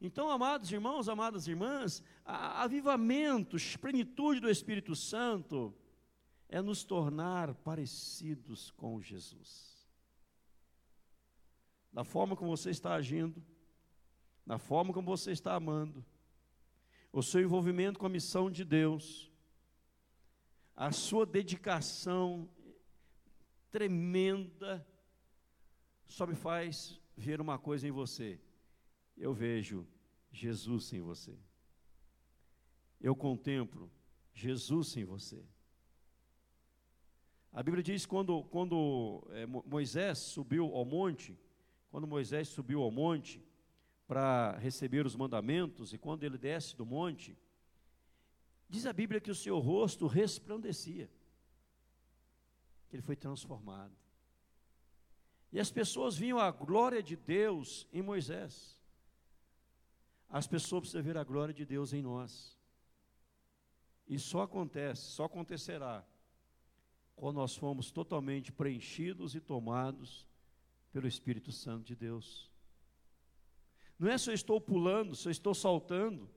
[0.00, 5.74] Então, amados irmãos, amadas irmãs, avivamento, plenitude do Espírito Santo,
[6.48, 9.88] é nos tornar parecidos com Jesus.
[11.92, 13.42] Na forma como você está agindo,
[14.44, 16.04] na forma como você está amando,
[17.12, 19.30] o seu envolvimento com a missão de Deus,
[20.76, 22.48] a sua dedicação
[23.70, 24.86] tremenda,
[26.04, 28.40] só me faz ver uma coisa em você.
[29.16, 29.86] Eu vejo
[30.30, 31.38] Jesus em você.
[33.00, 33.90] Eu contemplo
[34.32, 35.44] Jesus em você.
[37.52, 41.38] A Bíblia diz quando, quando é, Moisés subiu ao monte,
[41.88, 43.40] quando Moisés subiu ao monte
[44.06, 47.36] para receber os mandamentos, e quando ele desce do monte,
[48.68, 51.10] diz a Bíblia que o seu rosto resplandecia,
[52.88, 53.94] que ele foi transformado.
[55.50, 58.80] E as pessoas viam a glória de Deus em Moisés.
[60.28, 62.58] As pessoas precisam ver a glória de Deus em nós.
[64.06, 66.04] E só acontece, só acontecerá
[67.14, 70.28] quando nós fomos totalmente preenchidos e tomados
[70.92, 72.50] pelo Espírito Santo de Deus.
[73.98, 76.28] Não é se eu estou pulando, se eu estou saltando,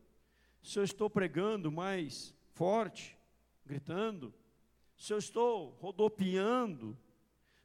[0.62, 3.18] se eu estou pregando mais forte,
[3.66, 4.34] gritando,
[4.98, 6.98] se eu estou rodopiando,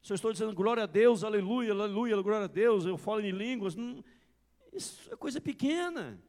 [0.02, 3.30] se eu estou dizendo glória a Deus, aleluia, aleluia, glória a Deus, eu falo em
[3.30, 4.04] línguas, não,
[4.72, 6.22] isso é coisa pequena.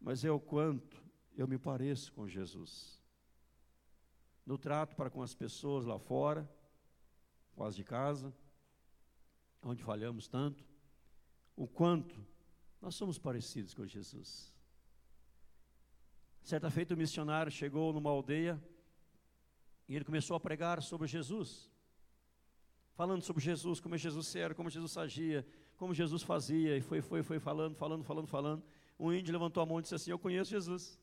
[0.00, 1.02] Mas é o quanto
[1.36, 3.00] eu me pareço com Jesus.
[4.44, 6.48] No trato para com as pessoas lá fora,
[7.58, 8.32] as de casa,
[9.62, 10.64] onde falhamos tanto,
[11.56, 12.14] o quanto
[12.80, 14.54] nós somos parecidos com Jesus.
[16.42, 18.62] Certa feita, o missionário chegou numa aldeia
[19.88, 21.70] e ele começou a pregar sobre Jesus
[22.96, 25.46] falando sobre Jesus, como Jesus era, como Jesus agia,
[25.76, 28.62] como Jesus fazia, e foi, foi, foi falando, falando, falando, falando.
[28.98, 30.98] Um índio levantou a mão e disse assim: Eu conheço Jesus.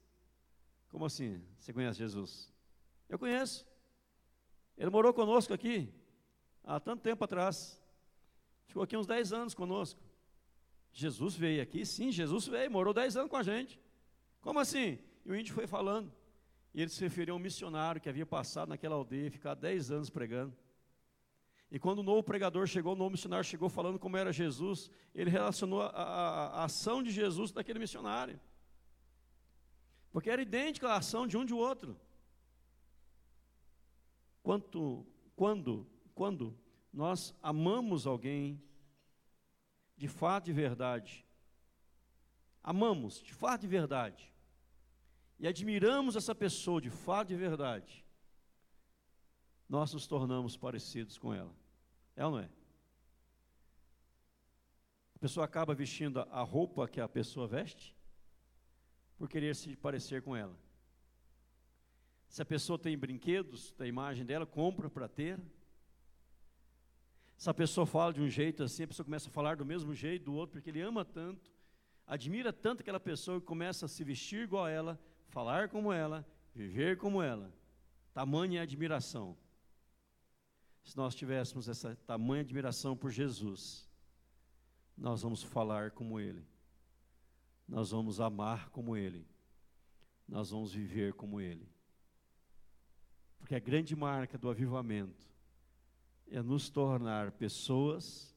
[0.90, 1.40] Como assim?
[1.60, 2.52] Você conhece Jesus?
[3.08, 3.66] Eu conheço.
[4.76, 5.94] Ele morou conosco aqui
[6.64, 7.80] há tanto tempo atrás.
[8.66, 10.02] Ficou aqui uns 10 anos conosco.
[10.94, 13.80] Jesus veio aqui, sim, Jesus veio, morou 10 anos com a gente.
[14.42, 15.00] Como assim?
[15.26, 16.14] E o índio foi falando.
[16.74, 20.10] E ele se referiu a um missionário que havia passado naquela aldeia, ficar 10 anos
[20.10, 20.56] pregando.
[21.72, 25.32] E quando o novo pregador chegou, o novo missionário chegou falando como era Jesus, ele
[25.32, 28.40] relacionou a, a, a ação de Jesus daquele missionário.
[30.12, 32.00] Porque era idêntica a ação de um de outro.
[34.44, 35.04] Quanto,
[35.36, 36.56] quando, quando
[36.94, 38.62] nós amamos alguém
[40.04, 41.26] de fato e verdade,
[42.62, 44.34] amamos de fato e verdade,
[45.40, 48.06] e admiramos essa pessoa de fato e verdade,
[49.70, 51.56] nós nos tornamos parecidos com ela.
[52.18, 52.50] É ou não é?
[55.16, 57.96] A pessoa acaba vestindo a roupa que a pessoa veste
[59.18, 60.60] por querer se parecer com ela.
[62.28, 65.40] Se a pessoa tem brinquedos da imagem dela, compra para ter.
[67.38, 69.94] Se a pessoa fala de um jeito assim, a pessoa começa a falar do mesmo
[69.94, 71.52] jeito do outro, porque ele ama tanto,
[72.06, 76.26] admira tanto aquela pessoa que começa a se vestir igual a ela, falar como ela,
[76.54, 77.54] viver como ela.
[78.14, 79.38] Tamanha admiração
[80.84, 83.90] se nós tivéssemos essa tamanha admiração por Jesus,
[84.98, 86.46] nós vamos falar como Ele,
[87.68, 89.26] nós vamos amar como Ele,
[90.28, 91.68] nós vamos viver como Ele.
[93.40, 95.33] Porque a grande marca do avivamento
[96.28, 98.36] é nos tornar pessoas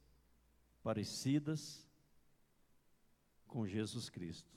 [0.82, 1.86] parecidas
[3.46, 4.54] com Jesus Cristo,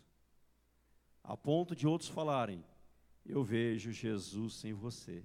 [1.24, 2.64] a ponto de outros falarem:
[3.26, 5.24] Eu vejo Jesus em você.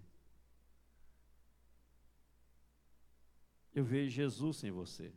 [3.74, 5.12] eu vejo Jesus em você,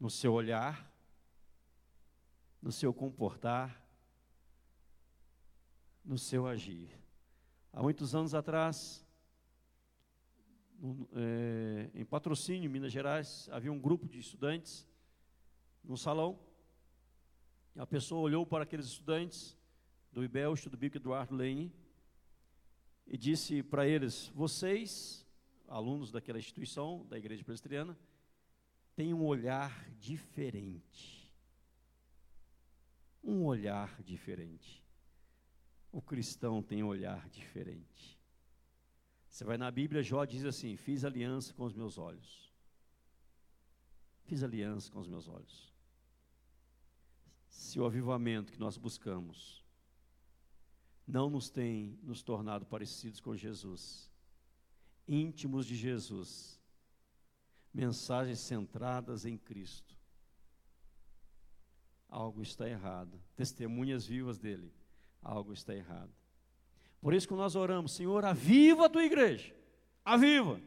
[0.00, 0.90] no seu olhar,
[2.62, 3.84] no seu comportar,
[6.02, 6.98] no seu agir.
[7.70, 9.04] Há muitos anos atrás,
[11.14, 14.86] é, em patrocínio, Minas Gerais, havia um grupo de estudantes
[15.82, 16.38] num salão.
[17.74, 19.56] E a pessoa olhou para aqueles estudantes
[20.12, 21.72] do IBEL, Estudo Bíblico Eduardo Lane,
[23.06, 25.26] e disse para eles: Vocês
[25.68, 27.98] alunos daquela instituição, da igreja presbiteriana,
[28.96, 31.32] têm um olhar diferente.
[33.22, 34.82] Um olhar diferente.
[35.92, 38.17] O cristão tem um olhar diferente.
[39.28, 42.52] Você vai na Bíblia, Jó diz assim: Fiz aliança com os meus olhos.
[44.24, 45.72] Fiz aliança com os meus olhos.
[47.48, 49.64] Se o avivamento que nós buscamos
[51.06, 54.10] não nos tem nos tornado parecidos com Jesus,
[55.06, 56.60] íntimos de Jesus,
[57.72, 59.96] mensagens centradas em Cristo.
[62.08, 63.20] Algo está errado.
[63.36, 64.72] Testemunhas vivas dele.
[65.22, 66.12] Algo está errado.
[67.00, 69.54] Por isso que nós oramos, Senhor, aviva a tua igreja.
[70.04, 70.60] Aviva.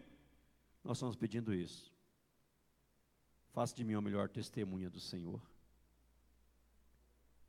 [0.84, 1.92] Nós estamos pedindo isso.
[3.52, 5.42] Faça de mim a melhor testemunha do Senhor.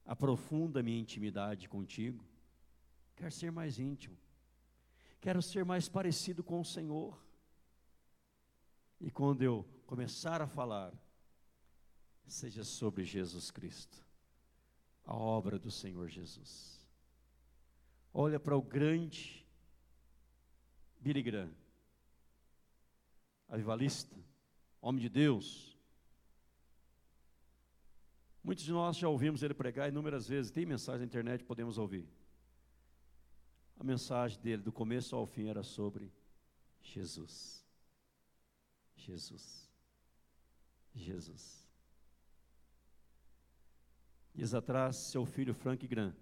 [0.04, 2.24] Aprofunda minha intimidade contigo.
[3.14, 4.18] Quer ser mais íntimo.
[5.20, 7.16] Quero ser mais parecido com o Senhor.
[9.00, 10.92] E quando eu começar a falar,
[12.26, 14.04] seja sobre Jesus Cristo,
[15.04, 16.81] a obra do Senhor Jesus.
[18.14, 19.46] Olha para o grande
[21.00, 21.50] Billy Graham,
[23.48, 24.16] avivalista,
[24.80, 25.76] homem de Deus.
[28.44, 32.06] Muitos de nós já ouvimos ele pregar inúmeras vezes, tem mensagem na internet, podemos ouvir.
[33.78, 36.12] A mensagem dele, do começo ao fim, era sobre
[36.82, 37.64] Jesus.
[38.94, 39.70] Jesus.
[40.94, 41.66] Jesus.
[44.34, 46.14] Dias atrás, seu filho Frank Graham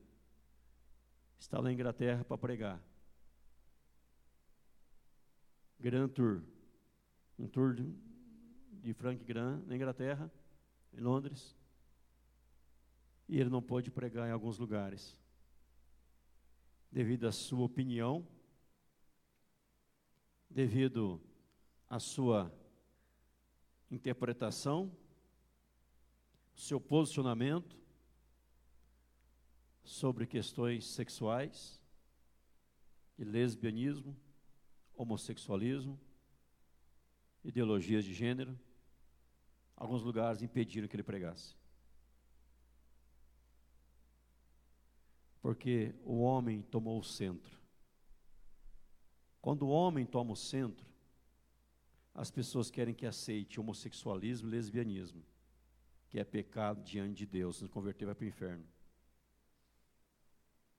[1.40, 2.80] está na Inglaterra para pregar.
[5.78, 6.42] Grand Tour.
[7.38, 10.30] Um tour de, Frank Graham na Inglaterra,
[10.92, 11.56] em Londres.
[13.26, 15.18] E ele não pôde pregar em alguns lugares.
[16.92, 18.26] Devido à sua opinião,
[20.50, 21.22] devido
[21.88, 22.52] à sua
[23.90, 24.94] interpretação,
[26.54, 27.79] seu posicionamento,
[29.90, 31.82] sobre questões sexuais,
[33.18, 34.16] de lesbianismo,
[34.94, 36.00] homossexualismo,
[37.42, 38.56] ideologias de gênero.
[39.76, 41.56] Alguns lugares impediram que ele pregasse.
[45.42, 47.58] Porque o homem tomou o centro.
[49.42, 50.86] Quando o homem toma o centro,
[52.14, 55.24] as pessoas querem que aceite homossexualismo e lesbianismo,
[56.08, 58.79] que é pecado diante de Deus, se converter vai para o inferno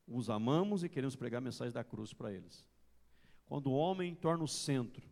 [0.08, 2.66] os amamos e queremos pregar a mensagem da cruz para eles.
[3.46, 5.10] Quando o homem torna o centro,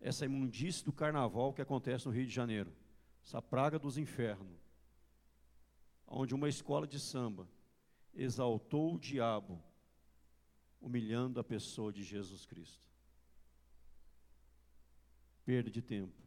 [0.00, 2.72] essa imundície do carnaval que acontece no Rio de Janeiro,
[3.24, 4.58] essa praga dos infernos,
[6.06, 7.48] onde uma escola de samba
[8.14, 9.62] exaltou o diabo,
[10.80, 12.86] humilhando a pessoa de Jesus Cristo.
[15.44, 16.22] Perda de tempo,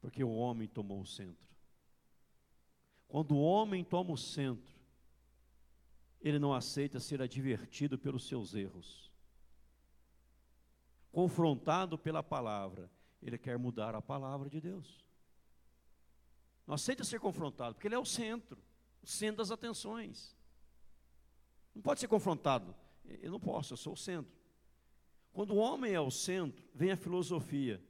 [0.00, 1.48] porque o homem tomou o centro.
[3.08, 4.75] Quando o homem toma o centro,
[6.20, 9.10] ele não aceita ser advertido pelos seus erros.
[11.12, 12.90] Confrontado pela palavra,
[13.22, 15.04] ele quer mudar a palavra de Deus.
[16.66, 18.58] Não aceita ser confrontado, porque ele é o centro,
[19.02, 20.36] o centro das atenções.
[21.74, 22.74] Não pode ser confrontado.
[23.04, 24.34] Eu não posso, eu sou o centro.
[25.32, 27.80] Quando o homem é o centro, vem a filosofia.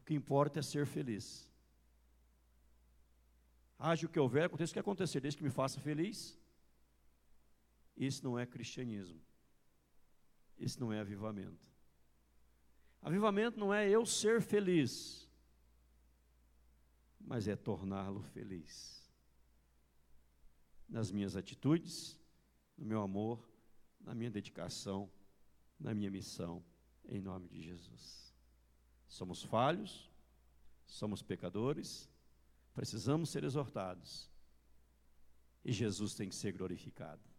[0.00, 1.50] O que importa é ser feliz.
[3.78, 6.40] Age o que houver, aconteça o que acontecer, desde que me faça feliz.
[7.96, 9.20] Isso não é cristianismo.
[10.58, 11.72] Isso não é avivamento.
[13.00, 15.28] Avivamento não é eu ser feliz,
[17.20, 19.10] mas é torná-lo feliz.
[20.88, 22.20] Nas minhas atitudes,
[22.78, 23.50] no meu amor,
[24.00, 25.10] na minha dedicação,
[25.78, 26.64] na minha missão,
[27.04, 28.32] em nome de Jesus.
[29.08, 30.08] Somos falhos,
[30.86, 32.08] somos pecadores,
[32.72, 34.30] precisamos ser exortados,
[35.64, 37.31] e Jesus tem que ser glorificado.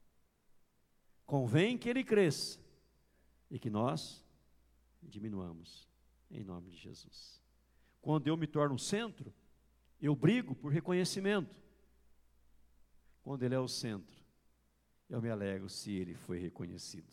[1.26, 2.60] Convém que ele cresça
[3.50, 4.24] e que nós
[5.02, 5.88] diminuamos,
[6.30, 7.42] em nome de Jesus.
[8.02, 9.34] Quando eu me torno o centro,
[10.02, 11.56] eu brigo por reconhecimento.
[13.22, 14.22] Quando ele é o centro,
[15.10, 17.12] eu me alegro se ele foi reconhecido.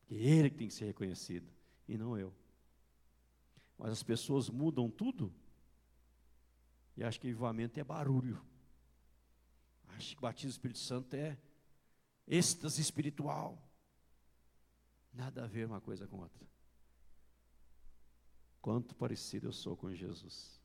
[0.00, 1.48] Porque ele tem que ser reconhecido
[1.86, 2.34] e não eu.
[3.78, 5.32] Mas as pessoas mudam tudo
[6.96, 8.42] e acham que avivamento é barulho.
[9.88, 11.38] Acho que batismo do Espírito Santo é
[12.26, 13.58] êxtase espiritual.
[15.12, 16.46] Nada a ver uma coisa com outra.
[18.60, 20.60] Quanto parecido eu sou com Jesus.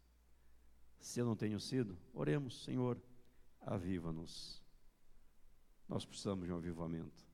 [0.99, 3.02] Se eu não tenho sido, oremos, Senhor,
[3.61, 4.61] aviva-nos.
[5.88, 7.26] Nós precisamos de um avivamento,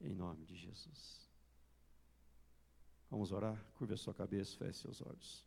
[0.00, 1.28] em nome de Jesus.
[3.10, 3.62] Vamos orar?
[3.74, 5.46] Curva a sua cabeça, feche seus olhos.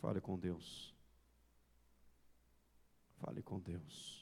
[0.00, 0.94] Fale com Deus.
[3.20, 4.19] Fale com Deus.